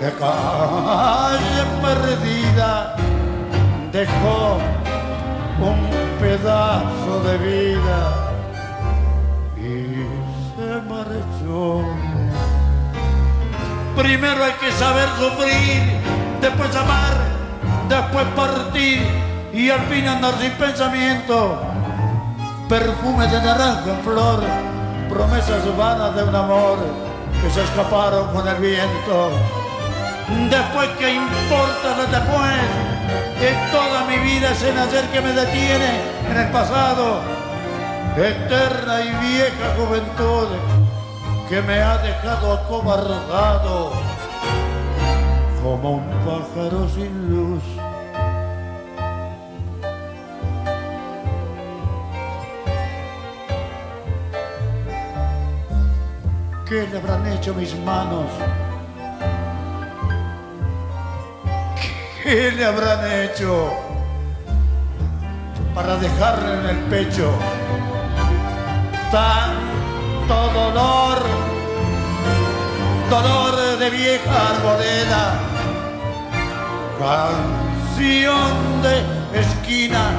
[0.00, 2.96] de calle perdida,
[3.92, 4.58] dejó
[5.60, 5.90] un
[6.20, 8.32] pedazo de vida
[9.56, 10.06] y
[10.54, 11.82] se marchó.
[13.96, 15.82] Primero hay que saber sufrir,
[16.40, 17.16] después amar,
[17.88, 19.00] después partir
[19.52, 21.75] y al fin andar sin pensamiento.
[22.68, 24.42] Perfume de naranja en flor,
[25.08, 26.78] promesas vanas de un amor
[27.40, 29.30] que se escaparon con el viento.
[30.50, 32.60] Después, ¿qué importa lo después?
[33.38, 37.20] Que toda mi vida es el ayer que me detiene en el pasado.
[38.16, 40.48] Eterna y vieja juventud
[41.48, 43.92] que me ha dejado acobardado
[45.62, 47.95] como un pájaro sin luz.
[56.68, 58.26] ¿Qué le habrán hecho mis manos?
[62.20, 63.72] ¿Qué le habrán hecho
[65.76, 67.30] para dejarle en el pecho
[69.12, 71.18] tanto dolor?
[73.10, 75.34] Dolor de vieja arboleda,
[76.98, 80.10] canción de esquina,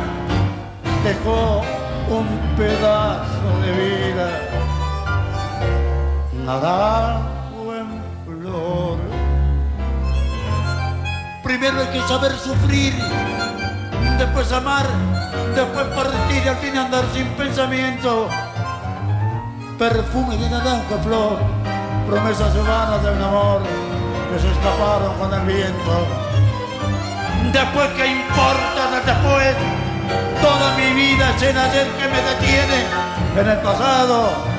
[1.03, 1.61] dejó
[2.09, 4.46] un pedazo de vida
[6.47, 8.97] naranjo en flor.
[11.43, 12.93] Primero hay que saber sufrir,
[14.17, 14.85] después amar,
[15.53, 18.29] después partir y al fin andar sin pensamiento.
[19.77, 21.37] Perfume de naranja flor,
[22.07, 23.61] promesas vanas de un amor
[24.31, 25.93] que se escaparon con el viento.
[27.51, 29.55] Después, ¿qué importa después?
[30.41, 32.85] Toda mi vida es el ayer que me detiene
[33.35, 34.56] en el pasado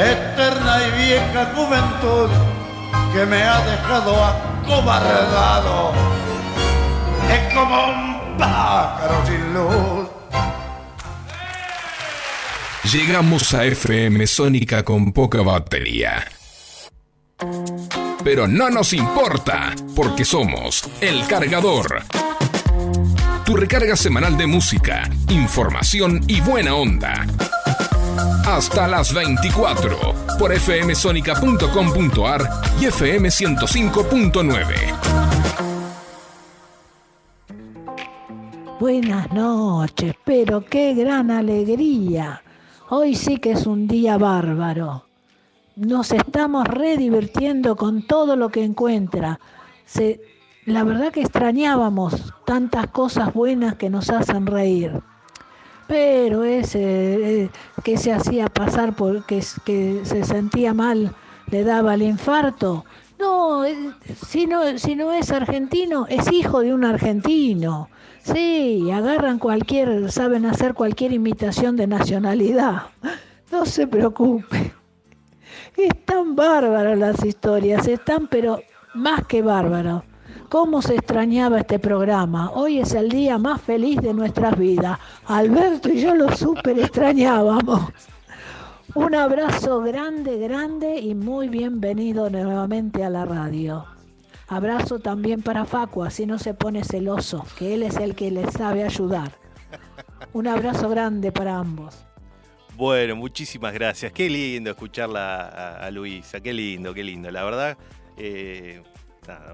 [0.00, 2.30] eterna y vieja juventud
[3.12, 5.92] que me ha dejado acobardado.
[7.30, 10.08] Es como un pájaro sin luz.
[12.92, 16.24] Llegamos a FM Sónica con poca batería.
[18.24, 22.02] Pero no nos importa, porque somos El Cargador.
[23.44, 27.26] Tu recarga semanal de música, información y buena onda
[28.46, 29.96] hasta las 24
[30.38, 32.42] por fmsonica.com.ar
[32.80, 34.64] y FM 105.9.
[38.78, 42.42] Buenas noches, pero qué gran alegría.
[42.88, 45.04] Hoy sí que es un día bárbaro.
[45.76, 49.38] Nos estamos redivirtiendo con todo lo que encuentra.
[50.66, 55.00] La verdad que extrañábamos tantas cosas buenas que nos hacen reír
[55.90, 57.50] pero ese eh,
[57.82, 61.16] que se hacía pasar porque que se sentía mal
[61.50, 62.84] le daba el infarto.
[63.18, 63.90] No, eh,
[64.24, 67.90] si no, si no es argentino, es hijo de un argentino.
[68.22, 72.82] Sí, agarran cualquier, saben hacer cualquier imitación de nacionalidad.
[73.50, 74.72] No se preocupe.
[75.76, 78.60] Están bárbaras las historias, están pero
[78.94, 80.04] más que bárbaras.
[80.50, 82.50] ¿Cómo se extrañaba este programa?
[82.50, 84.98] Hoy es el día más feliz de nuestras vidas.
[85.26, 87.92] Alberto y yo lo súper extrañábamos.
[88.96, 93.86] Un abrazo grande, grande y muy bienvenido nuevamente a la radio.
[94.48, 98.50] Abrazo también para Facu, así no se pone celoso, que él es el que le
[98.50, 99.30] sabe ayudar.
[100.32, 102.04] Un abrazo grande para ambos.
[102.74, 104.10] Bueno, muchísimas gracias.
[104.10, 107.30] Qué lindo escucharla a, Luisa, qué lindo, qué lindo.
[107.30, 107.78] La verdad,
[108.16, 108.82] eh,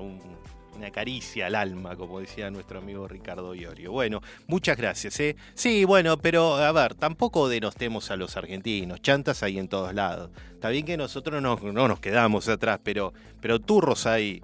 [0.01, 0.46] un,
[0.77, 3.93] una caricia al alma, como decía nuestro amigo Ricardo Iorio.
[3.93, 5.19] Bueno, muchas gracias.
[5.21, 5.37] ¿eh?
[5.55, 10.31] Sí, bueno, pero a ver, tampoco denostemos a los argentinos, chantas hay en todos lados.
[10.53, 14.43] Está bien que nosotros no, nos quedamos atrás, pero, pero turros hay,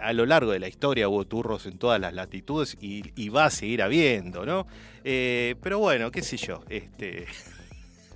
[0.00, 3.50] a lo largo de la historia hubo turros en todas las latitudes y, va a
[3.50, 4.66] seguir habiendo, ¿no?
[5.04, 7.26] Eh, pero bueno, qué sé yo, este...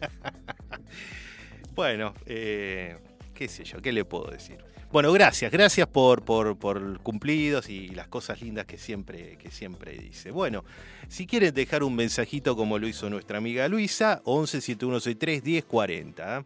[1.74, 2.97] bueno, eh,
[3.34, 4.72] qué sé yo, ¿qué le puedo decir?
[4.93, 10.30] Bueno, gracias, gracias por, por, cumplidos y las cosas lindas que siempre, que siempre dice.
[10.30, 10.64] Bueno,
[11.09, 16.45] si quieren dejar un mensajito como lo hizo nuestra amiga Luisa, 11 7163 1040.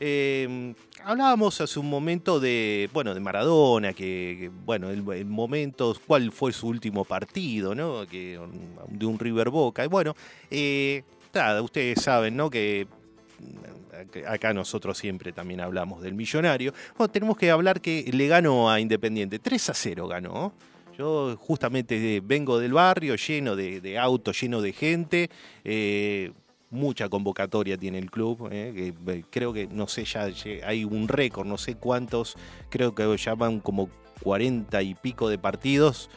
[0.00, 6.52] Eh, hablábamos hace un momento de, bueno, de Maradona, que, bueno, el, momento, cuál fue
[6.52, 8.06] su último partido, ¿no?
[8.06, 8.38] Que,
[8.88, 9.82] de un River Boca.
[9.82, 10.14] Y bueno,
[10.50, 11.04] eh,
[11.62, 12.50] ustedes saben, ¿no?
[12.50, 12.86] Que
[14.26, 16.72] acá nosotros siempre también hablamos del millonario.
[16.96, 19.38] Bueno, tenemos que hablar que le ganó a Independiente.
[19.38, 20.52] 3 a 0 ganó.
[20.96, 25.30] Yo justamente vengo del barrio lleno de, autos, lleno de gente.
[25.62, 26.32] Eh,
[26.70, 28.48] mucha convocatoria tiene el club.
[28.50, 28.92] Eh,
[29.30, 30.28] creo que, no sé, ya
[30.64, 32.36] hay un récord, no sé cuántos.
[32.68, 33.88] Creo que ya van como
[34.22, 36.10] 40 y pico de partidos.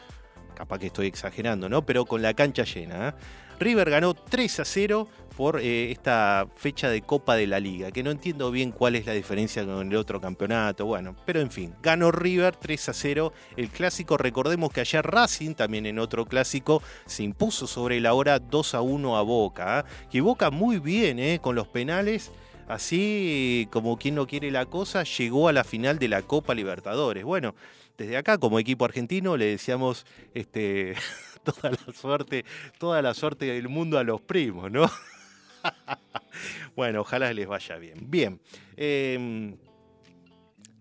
[0.54, 1.86] Capaz que estoy exagerando, ¿no?
[1.86, 3.08] Pero con la cancha llena.
[3.08, 3.12] ¿eh?
[3.58, 8.02] River ganó 3 a 0 por eh, esta fecha de Copa de la Liga, que
[8.02, 11.74] no entiendo bien cuál es la diferencia con el otro campeonato, bueno, pero en fin,
[11.82, 16.82] ganó River 3 a 0 el clásico, recordemos que ayer Racing también en otro clásico
[17.06, 19.84] se impuso sobre la hora 2 a 1 a Boca, ¿ah?
[20.10, 21.38] que Boca muy bien ¿eh?
[21.42, 22.30] con los penales,
[22.68, 27.24] así como quien no quiere la cosa, llegó a la final de la Copa Libertadores,
[27.24, 27.54] bueno,
[27.96, 30.94] desde acá como equipo argentino le decíamos este
[31.44, 32.44] toda la suerte,
[32.78, 34.90] toda la suerte del mundo a los primos, ¿no?
[36.76, 38.10] bueno, ojalá les vaya bien.
[38.10, 38.40] Bien.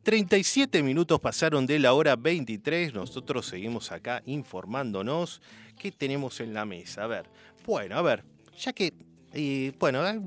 [0.04, 2.94] 37 em, minutos pasaron de la hora 23.
[2.94, 5.42] Nosotros seguimos acá informándonos.
[5.78, 7.04] ¿Qué tenemos en la mesa?
[7.04, 7.26] A ver.
[7.66, 8.24] Bueno, a ver.
[8.58, 8.94] Ya que.
[9.34, 10.20] Eh, bueno, eh,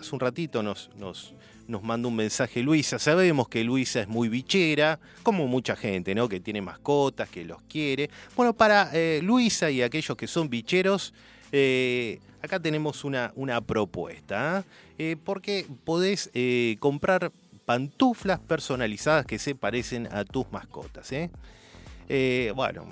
[0.00, 1.34] hace un ratito nos, nos,
[1.66, 2.98] nos mandó un mensaje Luisa.
[2.98, 6.28] Sabemos que Luisa es muy bichera, como mucha gente, ¿no?
[6.28, 8.10] Que tiene mascotas, que los quiere.
[8.36, 11.14] Bueno, para eh, Luisa y aquellos que son bicheros,
[12.44, 14.64] acá tenemos una, una propuesta,
[14.98, 15.16] ¿eh?
[15.22, 17.32] porque podés eh, comprar
[17.64, 21.10] pantuflas personalizadas que se parecen a tus mascotas.
[21.12, 21.30] ¿eh?
[22.54, 22.86] bueno,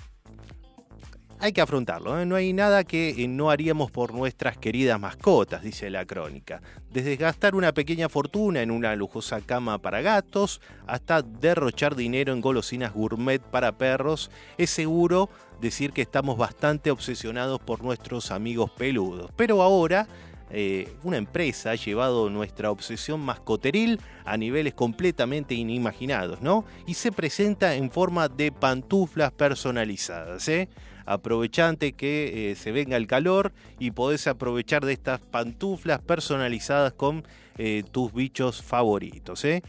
[1.43, 6.07] hay que afrontarlo, no hay nada que no haríamos por nuestras queridas mascotas, dice la
[6.07, 6.63] crónica.
[6.93, 12.41] Desde gastar una pequeña fortuna en una lujosa cama para gatos hasta derrochar dinero en
[12.41, 15.31] golosinas gourmet para perros, es seguro
[15.61, 19.33] decir que estamos bastante obsesionados por nuestros amigos peludos.
[19.35, 20.07] Pero ahora
[20.51, 26.65] eh, una empresa ha llevado nuestra obsesión mascoteril a niveles completamente inimaginados, ¿no?
[26.87, 30.69] Y se presenta en forma de pantuflas personalizadas, ¿eh?
[31.07, 37.25] Aprovechante que eh, se venga el calor y podés aprovechar de estas pantuflas personalizadas con
[37.59, 39.63] eh, tus bichos favoritos, ¿eh?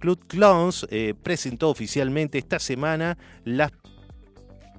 [0.00, 0.88] Club Clowns
[1.22, 3.70] presentó oficialmente esta semana las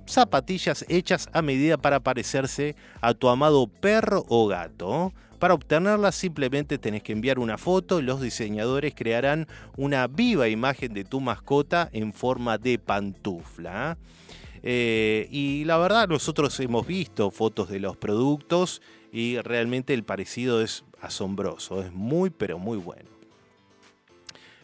[0.05, 5.13] zapatillas hechas a medida para parecerse a tu amado perro o gato.
[5.39, 9.47] Para obtenerlas simplemente tenés que enviar una foto los diseñadores crearán
[9.77, 13.97] una viva imagen de tu mascota en forma de pantufla.
[13.97, 18.81] Eh, y la verdad nosotros hemos visto fotos de los productos
[19.11, 23.09] y realmente el parecido es asombroso, es muy pero muy bueno.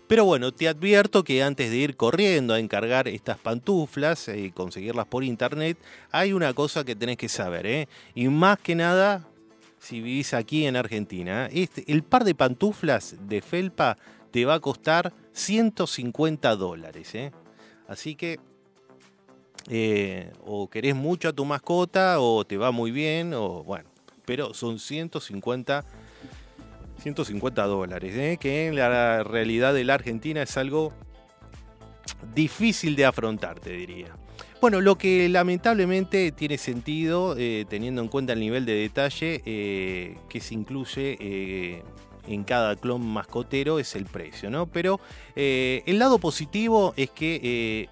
[0.08, 5.08] Pero bueno, te advierto que antes de ir corriendo a encargar estas pantuflas y conseguirlas
[5.08, 5.80] por internet,
[6.12, 7.88] hay una cosa que tenés que saber, ¿eh?
[8.14, 9.28] Y más que nada,
[9.80, 13.98] si vivís aquí en Argentina, este, el par de pantuflas de felpa
[14.30, 17.32] te va a costar 150 dólares, ¿eh?
[17.88, 18.40] Así que
[19.70, 23.90] eh, o querés mucho a tu mascota o te va muy bien, o bueno,
[24.26, 25.84] pero son 150
[27.00, 28.38] 150 dólares, ¿eh?
[28.40, 30.94] que en la realidad de la Argentina es algo
[32.34, 34.16] difícil de afrontar, te diría.
[34.62, 40.40] Bueno, lo que lamentablemente tiene sentido, eh, teniendo en cuenta el nivel de detalle que
[40.40, 41.84] se incluye
[42.28, 44.66] en cada clon mascotero, es el precio, ¿no?
[44.66, 45.00] Pero
[45.36, 47.90] el lado positivo es que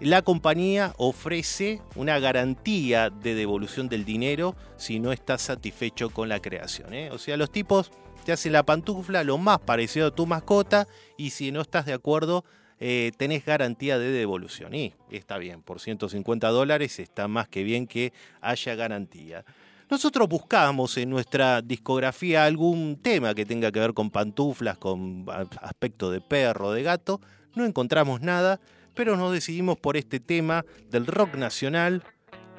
[0.00, 6.40] la compañía ofrece una garantía de devolución del dinero si no estás satisfecho con la
[6.40, 6.88] creación.
[7.12, 7.90] O sea, los tipos
[8.24, 11.92] te hace la pantufla lo más parecido a tu mascota y si no estás de
[11.92, 12.44] acuerdo
[12.80, 14.74] eh, tenés garantía de devolución.
[14.74, 19.44] Y está bien, por 150 dólares está más que bien que haya garantía.
[19.90, 25.26] Nosotros buscamos en nuestra discografía algún tema que tenga que ver con pantuflas, con
[25.60, 27.20] aspecto de perro, de gato.
[27.54, 28.60] No encontramos nada,
[28.94, 32.04] pero nos decidimos por este tema del rock nacional,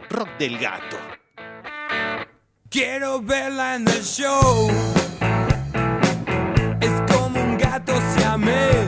[0.09, 0.97] rock del gato.
[2.69, 4.69] Quiero verla en el show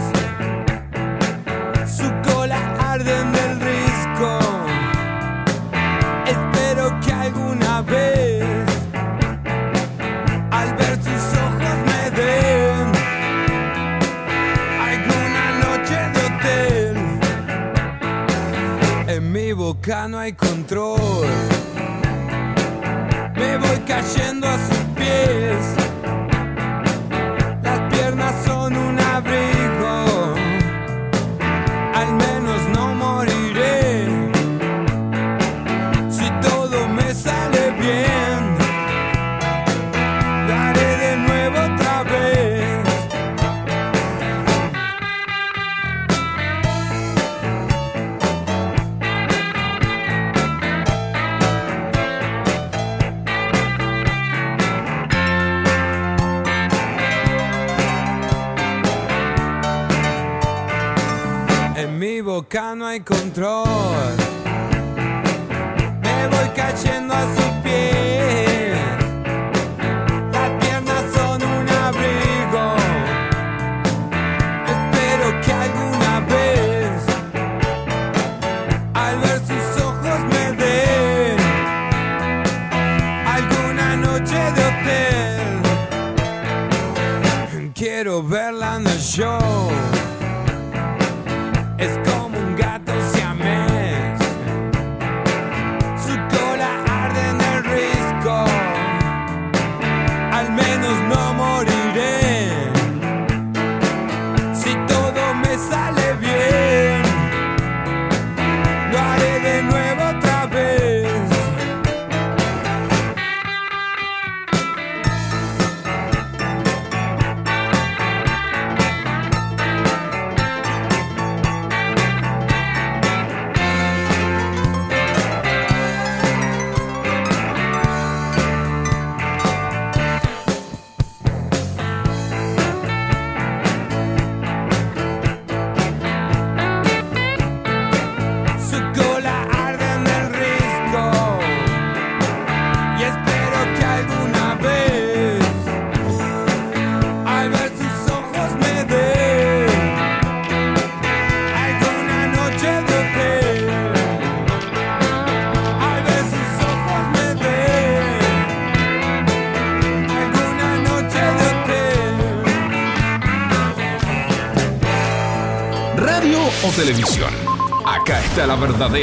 [19.85, 21.26] boca no hay control.
[23.37, 25.84] Me voy cayendo a sus pies.
[62.57, 63.67] acá no hay control.
[66.03, 68.75] Me voy cayendo a su pie.
[70.33, 72.77] Las piernas son un abrigo.
[74.75, 77.03] Espero que alguna vez,
[78.95, 81.39] al ver sus ojos, me den
[83.27, 85.63] alguna noche de hotel.
[87.75, 90.04] Quiero verla en el show.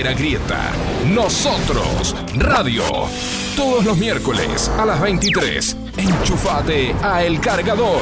[0.09, 0.71] grieta.
[1.07, 2.83] Nosotros, Radio.
[3.55, 5.77] Todos los miércoles a las 23.
[5.97, 8.01] Enchufate a El Cargador.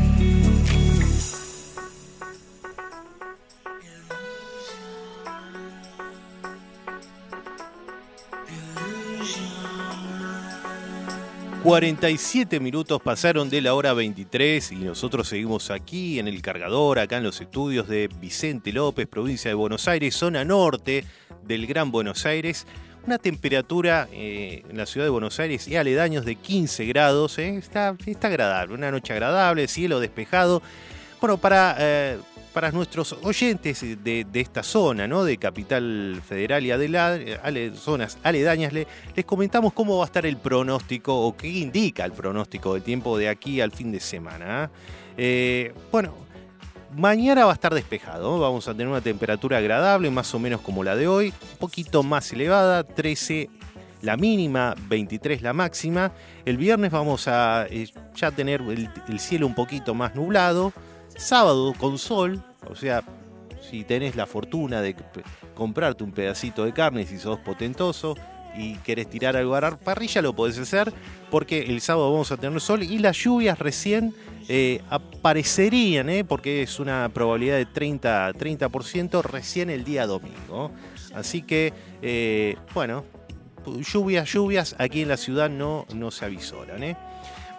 [11.63, 17.17] ...47 minutos pasaron de la hora 23 y nosotros seguimos aquí en el cargador, acá
[17.17, 21.05] en los estudios de Vicente López, provincia de Buenos Aires, zona norte
[21.43, 22.65] del Gran Buenos Aires.
[23.05, 27.37] Una temperatura eh, en la ciudad de Buenos Aires y aledaños de 15 grados.
[27.37, 30.63] eh, Está, está agradable, una noche agradable, cielo despejado.
[31.19, 32.17] Bueno, para, eh,
[32.53, 35.23] para nuestros oyentes de, de esta zona, ¿no?
[35.23, 40.25] de Capital Federal y adela- ale- zonas aledañas, le- les comentamos cómo va a estar
[40.25, 44.63] el pronóstico o qué indica el pronóstico del tiempo de aquí al fin de semana.
[44.65, 44.69] ¿ah?
[45.17, 46.13] Eh, bueno,
[46.93, 50.83] Mañana va a estar despejado, vamos a tener una temperatura agradable, más o menos como
[50.83, 53.49] la de hoy, un poquito más elevada, 13
[54.01, 56.11] la mínima, 23 la máxima.
[56.43, 58.59] El viernes vamos a eh, ya tener
[59.07, 60.73] el cielo un poquito más nublado,
[61.21, 63.03] sábado con sol, o sea,
[63.69, 64.95] si tenés la fortuna de
[65.55, 68.15] comprarte un pedacito de carne, si sos potentoso
[68.57, 70.91] y querés tirar algo a la parrilla, lo podés hacer,
[71.29, 74.13] porque el sábado vamos a tener sol y las lluvias recién
[74.49, 76.23] eh, aparecerían, ¿eh?
[76.25, 80.71] porque es una probabilidad de 30, 30% recién el día domingo.
[81.13, 83.05] Así que, eh, bueno,
[83.65, 86.83] lluvias, lluvias, aquí en la ciudad no, no se avisoran.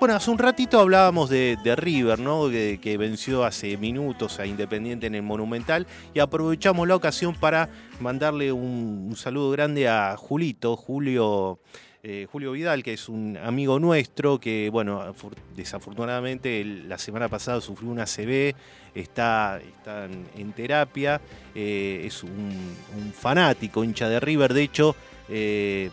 [0.02, 2.50] Bueno, hace un ratito hablábamos de, River, ¿no?
[2.50, 7.68] Que, venció hace minutos a Independiente en el Monumental y aprovechamos la ocasión para
[8.00, 11.60] mandarle un, saludo grande a Julito, Julio,
[12.02, 17.60] eh, Julio Vidal, que es un amigo nuestro que, bueno, afor- desafortunadamente la semana pasada
[17.60, 18.56] sufrió una CB,
[18.96, 21.20] está, está en, terapia,
[21.54, 24.96] eh, es un, un fanático, hincha de River, de hecho...
[25.28, 25.90] eh,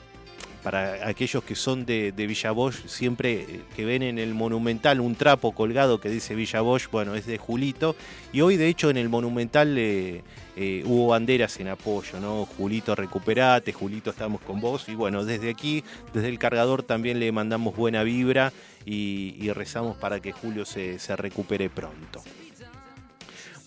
[0.70, 5.00] para aquellos que son de, de Villa Bosch, siempre eh, que ven en el Monumental
[5.00, 7.96] un trapo colgado que dice Villa Bosch, bueno, es de Julito.
[8.32, 10.22] Y hoy, de hecho, en el Monumental eh,
[10.56, 12.46] eh, hubo banderas en apoyo, ¿no?
[12.46, 14.88] Julito, recuperate, Julito, estamos con vos.
[14.90, 18.54] Y bueno, desde aquí, desde el cargador, también le mandamos buena vibra
[18.86, 22.22] y, rezamos para que Julio se, recupere pronto.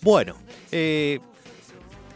[0.01, 0.37] Bueno,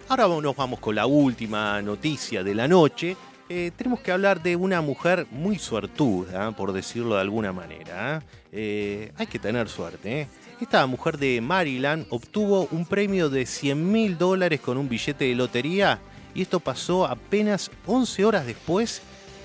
[0.07, 3.17] ahora nos vamos con la última noticia de la noche.
[3.49, 8.21] Eh, tenemos que hablar de una mujer muy suertuda, por decirlo de alguna manera.
[8.51, 10.21] Eh, hay que tener suerte.
[10.21, 10.27] ¿eh?
[10.59, 15.35] Esta mujer de Maryland obtuvo un premio de 100 mil dólares con un billete de
[15.35, 15.99] lotería
[16.35, 19.01] y esto pasó apenas 11 horas después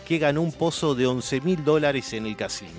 [0.07, 2.71] que ganó un pozo de 11 mil dólares en el casino.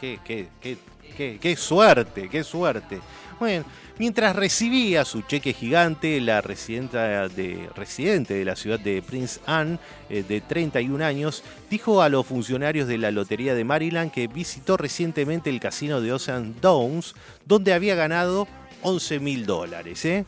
[0.00, 0.78] Qué, qué, qué,
[1.16, 2.98] qué, qué suerte, qué suerte.
[3.38, 3.66] Bueno,
[3.98, 9.78] mientras recibía su cheque gigante, la residenta de, residente de la ciudad de Prince Anne,
[10.08, 14.76] eh, de 31 años, dijo a los funcionarios de la Lotería de Maryland que visitó
[14.76, 18.46] recientemente el casino de Ocean Downs, donde había ganado
[18.82, 20.04] 11 mil dólares.
[20.04, 20.24] ¿eh?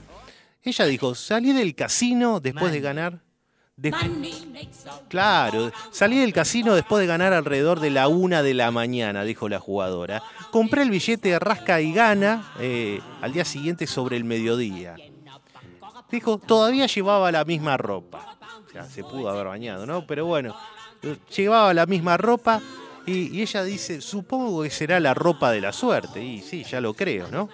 [0.62, 3.30] Ella dijo, salí del casino después de ganar...
[3.81, 3.91] de-
[5.09, 9.49] Claro, salí del casino después de ganar alrededor de la una de la mañana, dijo
[9.49, 10.22] la jugadora.
[10.51, 14.97] Compré el billete de rasca y gana eh, al día siguiente sobre el mediodía.
[16.11, 18.37] Dijo, todavía llevaba la misma ropa.
[18.66, 20.07] O sea, se pudo haber bañado, ¿no?
[20.07, 20.55] Pero bueno,
[21.35, 22.61] llevaba la misma ropa
[23.07, 26.22] y, y ella dice, supongo que será la ropa de la suerte.
[26.22, 27.49] Y sí, ya lo creo, ¿no?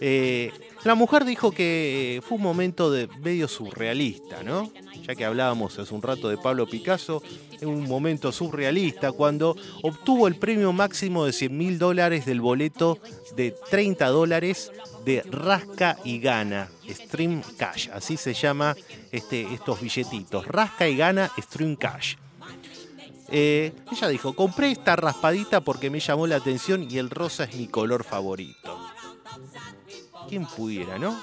[0.00, 0.50] Eh,
[0.84, 4.70] la mujer dijo que fue un momento de medio surrealista, ¿no?
[5.06, 7.22] Ya que hablábamos hace un rato de Pablo Picasso,
[7.60, 12.98] en un momento surrealista cuando obtuvo el premio máximo de 100 mil dólares del boleto
[13.36, 14.72] de 30 dólares
[15.04, 18.76] de Rasca y Gana, Stream Cash, así se llama
[19.10, 22.16] este, estos billetitos, Rasca y Gana Stream Cash.
[23.34, 27.56] Eh, ella dijo, compré esta raspadita porque me llamó la atención y el rosa es
[27.56, 28.78] mi color favorito.
[30.28, 31.18] ¿Quién pudiera, no?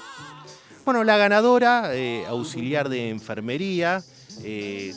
[0.84, 4.02] Bueno, la ganadora, eh, auxiliar de enfermería,
[4.42, 4.94] eh,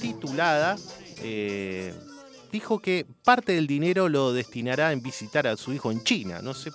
[0.00, 0.76] titulada,
[1.22, 1.92] eh,
[2.52, 6.40] dijo que parte del dinero lo destinará en visitar a su hijo en China.
[6.42, 6.70] No sé,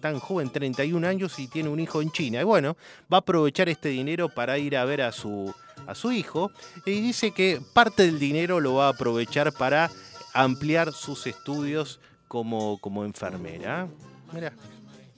[0.00, 2.40] tan joven, 31 años y tiene un hijo en China.
[2.40, 2.76] Y bueno,
[3.10, 5.54] va a aprovechar este dinero para ir a ver a su,
[5.86, 6.50] a su hijo.
[6.84, 9.90] Y dice que parte del dinero lo va a aprovechar para
[10.34, 13.88] ampliar sus estudios como, como enfermera.
[14.32, 14.52] Mira,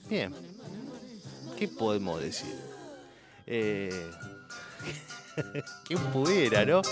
[0.08, 0.53] bien.
[1.58, 2.54] ¿Qué podemos decir?
[3.46, 4.10] Eh,
[5.84, 6.82] ¿Quién pudiera, no?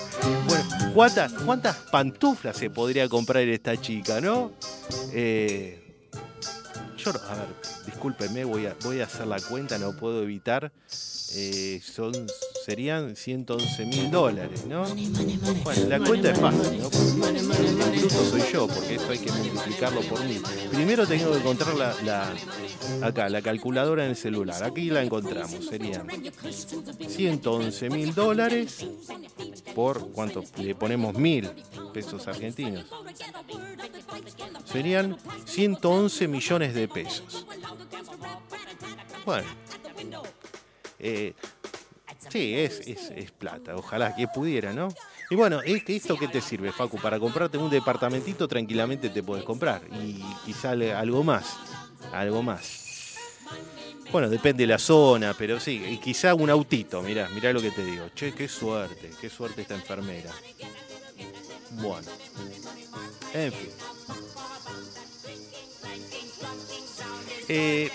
[0.47, 4.53] Bueno, ¿cuántas, ¿cuántas pantuflas se podría comprar esta chica, no?
[5.13, 5.83] Eh,
[7.05, 7.47] yo, no- a ver,
[7.87, 10.73] discúlpeme, voy a, voy a hacer la cuenta, no puedo evitar.
[11.35, 12.13] Eh, son,
[12.67, 14.85] serían 111 mil dólares, ¿no?
[15.65, 17.27] Bueno, la cuenta es fácil, ¿no?
[17.27, 20.43] El bruto soy yo, porque esto hay que multiplicarlo por mil.
[20.71, 22.35] Primero tengo que encontrar la, la-
[23.07, 24.63] acá, la calculadora en el celular.
[24.63, 26.07] Aquí la encontramos, serían
[27.09, 28.85] 111 mil dólares
[29.75, 30.45] por, ¿cuánto?
[30.59, 31.49] Le ponemos mil
[31.95, 32.85] pesos argentinos.
[34.71, 37.47] Serían 111 millones de pesos.
[39.25, 39.49] Bueno.
[40.99, 41.35] Eh,
[42.31, 43.77] sí, es, es, plata.
[43.77, 44.89] Ojalá que pudiera, ¿no?
[45.31, 46.99] Y bueno, ¿es- ¿esto qué te sirve, Facu?
[46.99, 49.83] Para comprarte un departamentito tranquilamente te puedes comprar.
[49.93, 51.57] Y, sale algo más.
[52.13, 53.17] Algo más.
[54.11, 57.71] Bueno, depende de la zona, pero sí, y quizá un autito, mirá, mirá lo que
[57.71, 58.11] te digo.
[58.15, 60.31] Che, qué suerte, qué suerte esta enfermera.
[61.71, 62.09] Bueno.
[63.33, 63.71] En fin.
[67.49, 67.91] Eh,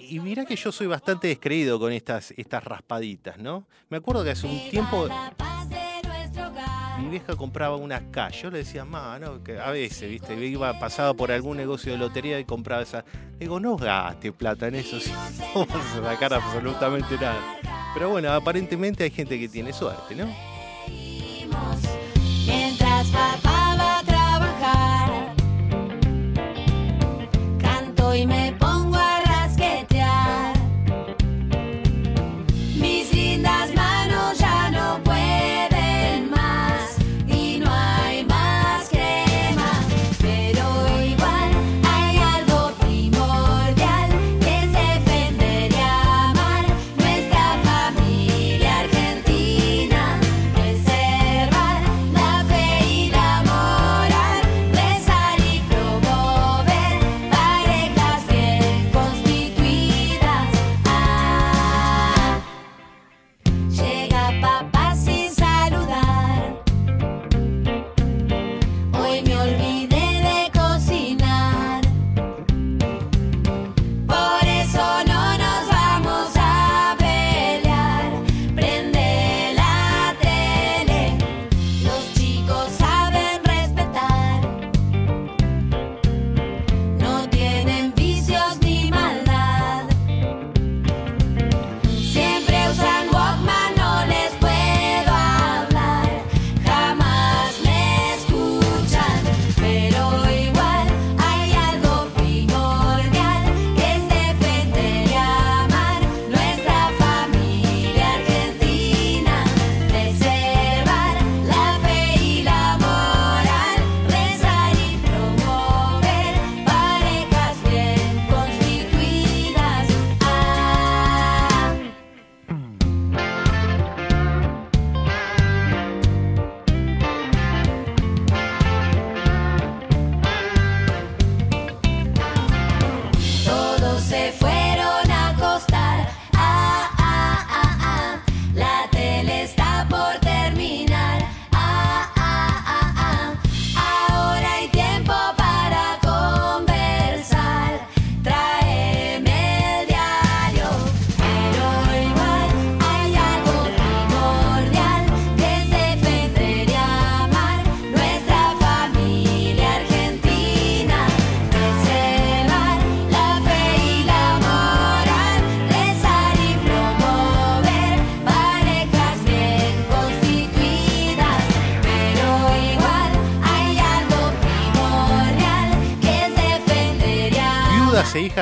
[0.00, 3.66] y mirá que yo soy bastante descreído con estas, estas raspaditas, ¿no?
[3.88, 5.08] Me acuerdo que hace un tiempo
[6.98, 8.28] mi vieja compraba unas K.
[8.30, 11.98] Yo le decía, ma, no, que a veces, viste, iba, pasaba por algún negocio de
[11.98, 13.04] lotería y compraba esa.
[13.38, 17.40] Digo, no gaste plata en eso, si no vas a sacar absolutamente nada.
[17.94, 20.26] Pero bueno, aparentemente hay gente que tiene suerte, ¿no?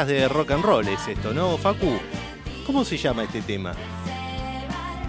[0.05, 1.99] De rock and roll es esto, ¿no, Facu?
[2.67, 3.73] ¿Cómo se llama este tema?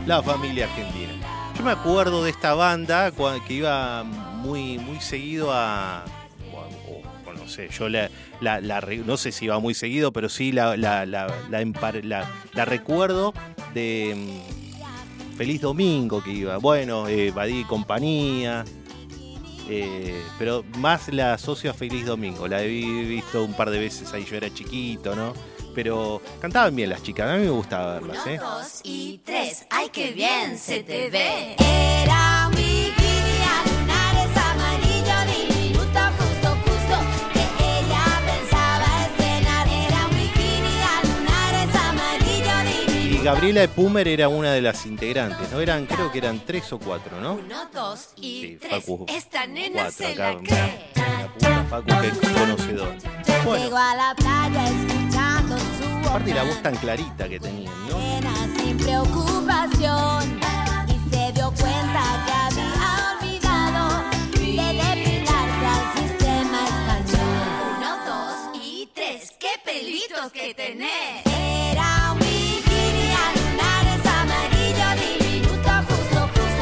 [0.06, 1.12] La familia argentina.
[1.58, 3.12] Yo me acuerdo de esta banda
[3.46, 6.06] que iba muy, muy seguido a.
[7.38, 8.10] no sé, yo la,
[9.06, 13.34] no sé si iba muy seguido, pero sí la- la recuerdo
[13.74, 16.58] de mm, Feliz Domingo que iba.
[16.58, 18.64] Bueno, eh, Badí y compañía.
[19.70, 22.48] Eh, pero más la asocio a Feliz Domingo.
[22.48, 25.34] La he vi- visto un par de veces ahí, yo era chiquito, ¿no?
[25.76, 28.38] Pero cantaban bien las chicas, a mí me gustaba verlas, ¿eh?
[28.40, 31.56] dos y tres, ay que bien se te ve.
[31.60, 32.27] Era
[43.28, 45.60] Gabriela Epumer era una de las integrantes, ¿no?
[45.60, 47.34] Eran, creo que eran tres o cuatro, ¿no?
[47.34, 48.86] Uno, dos y Sí, tres.
[48.86, 51.66] Facu, Esta nena cuatro se acá, la cree.
[51.70, 52.96] Facu, que es conocedor.
[53.44, 57.98] Bueno, Llego a la playa escuchando su aparte la voz tan clarita que tenían, ¿no?
[58.64, 60.40] sin preocupación
[60.88, 64.04] y se dio cuenta que había olvidado
[64.36, 67.76] de depilarse al sistema español.
[67.78, 69.34] Uno, dos y tres.
[69.38, 71.27] ¡Qué pelitos que tenés!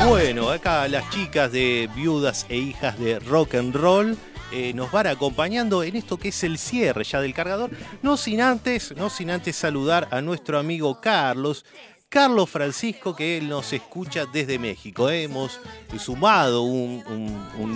[0.07, 4.15] Bueno, acá las chicas de viudas e hijas de rock and roll
[4.51, 7.71] eh, nos van acompañando en esto que es el cierre ya del cargador.
[8.03, 11.65] No sin antes, no sin antes saludar a nuestro amigo Carlos.
[12.07, 15.09] Carlos Francisco, que él nos escucha desde México.
[15.09, 15.23] ¿eh?
[15.23, 15.59] Hemos
[15.97, 17.03] sumado un,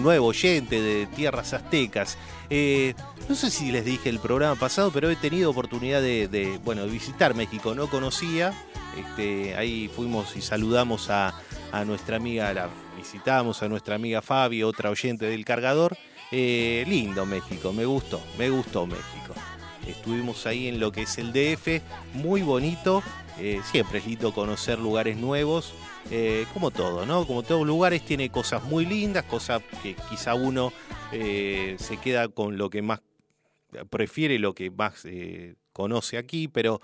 [0.03, 2.15] nuevo oyente de tierras aztecas.
[2.51, 2.93] Eh,
[3.27, 6.85] no sé si les dije el programa pasado, pero he tenido oportunidad de, de, bueno,
[6.85, 7.73] visitar México.
[7.73, 8.53] No conocía.
[8.99, 11.33] Este, ahí fuimos y saludamos a,
[11.85, 15.97] nuestra amiga, la visitamos a nuestra amiga Fabi, otra oyente del cargador.
[16.31, 19.33] Eh, lindo México, me gustó, me gustó México.
[19.87, 21.81] Estuvimos ahí en lo que es el DF,
[22.13, 23.01] muy bonito.
[23.39, 25.73] eh, siempre es lindo conocer lugares nuevos,
[26.11, 27.25] eh, como todo, ¿no?
[27.25, 30.73] Como todos lugares tiene cosas muy lindas, cosas que quizá uno
[31.11, 33.01] se queda con lo que más
[33.89, 35.05] prefiere, lo que más
[35.73, 36.81] conoce aquí, pero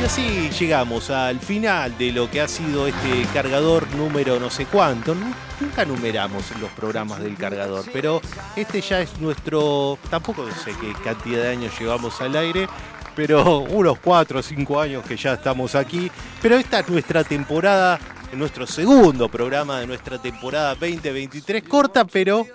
[0.00, 4.66] y así llegamos al final de lo que ha sido este cargador número no sé
[4.66, 5.14] cuánto.
[5.14, 8.20] Nu- Nunca numeramos los programas del cargador, pero
[8.56, 9.98] este ya es nuestro.
[10.10, 12.68] Tampoco sé qué cantidad de años llevamos al aire,
[13.14, 16.10] pero unos 4 o 5 años que ya estamos aquí.
[16.42, 17.98] Pero esta es nuestra temporada,
[18.34, 22.46] nuestro segundo programa de nuestra temporada 2023, corta, pero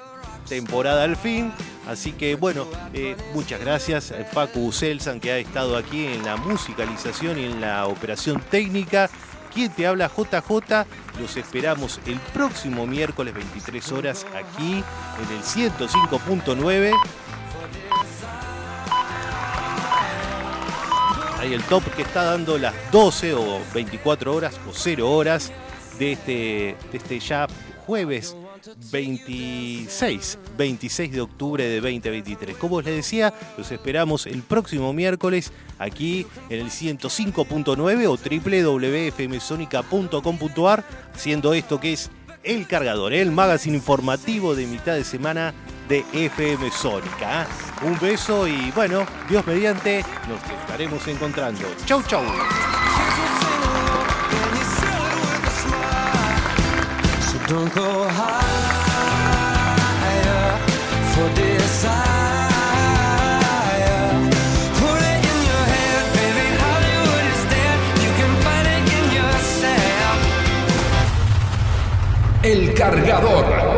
[0.48, 1.52] temporada al fin.
[1.88, 6.38] Así que bueno, eh, muchas gracias a Facu Selsan que ha estado aquí en la
[6.38, 9.10] musicalización y en la operación técnica.
[9.54, 10.86] Quien te habla JJ,
[11.20, 16.94] los esperamos el próximo miércoles 23 horas aquí en el 105.9.
[21.40, 25.52] Hay el top que está dando las 12 o 24 horas o 0 horas
[25.98, 27.48] de este, de este ya
[27.88, 28.38] jueves
[28.92, 32.58] 26, 26 de octubre de 2023.
[32.58, 40.84] Como les decía, los esperamos el próximo miércoles aquí en el 105.9 o www.fmsonica.com.ar,
[41.14, 42.10] haciendo esto que es
[42.44, 45.54] El Cargador, el magazine informativo de mitad de semana
[45.88, 47.48] de FM Sónica.
[47.84, 51.68] Un beso y bueno, Dios mediante, nos estaremos encontrando.
[51.86, 52.24] Chau, chau.
[72.44, 73.71] El cargador.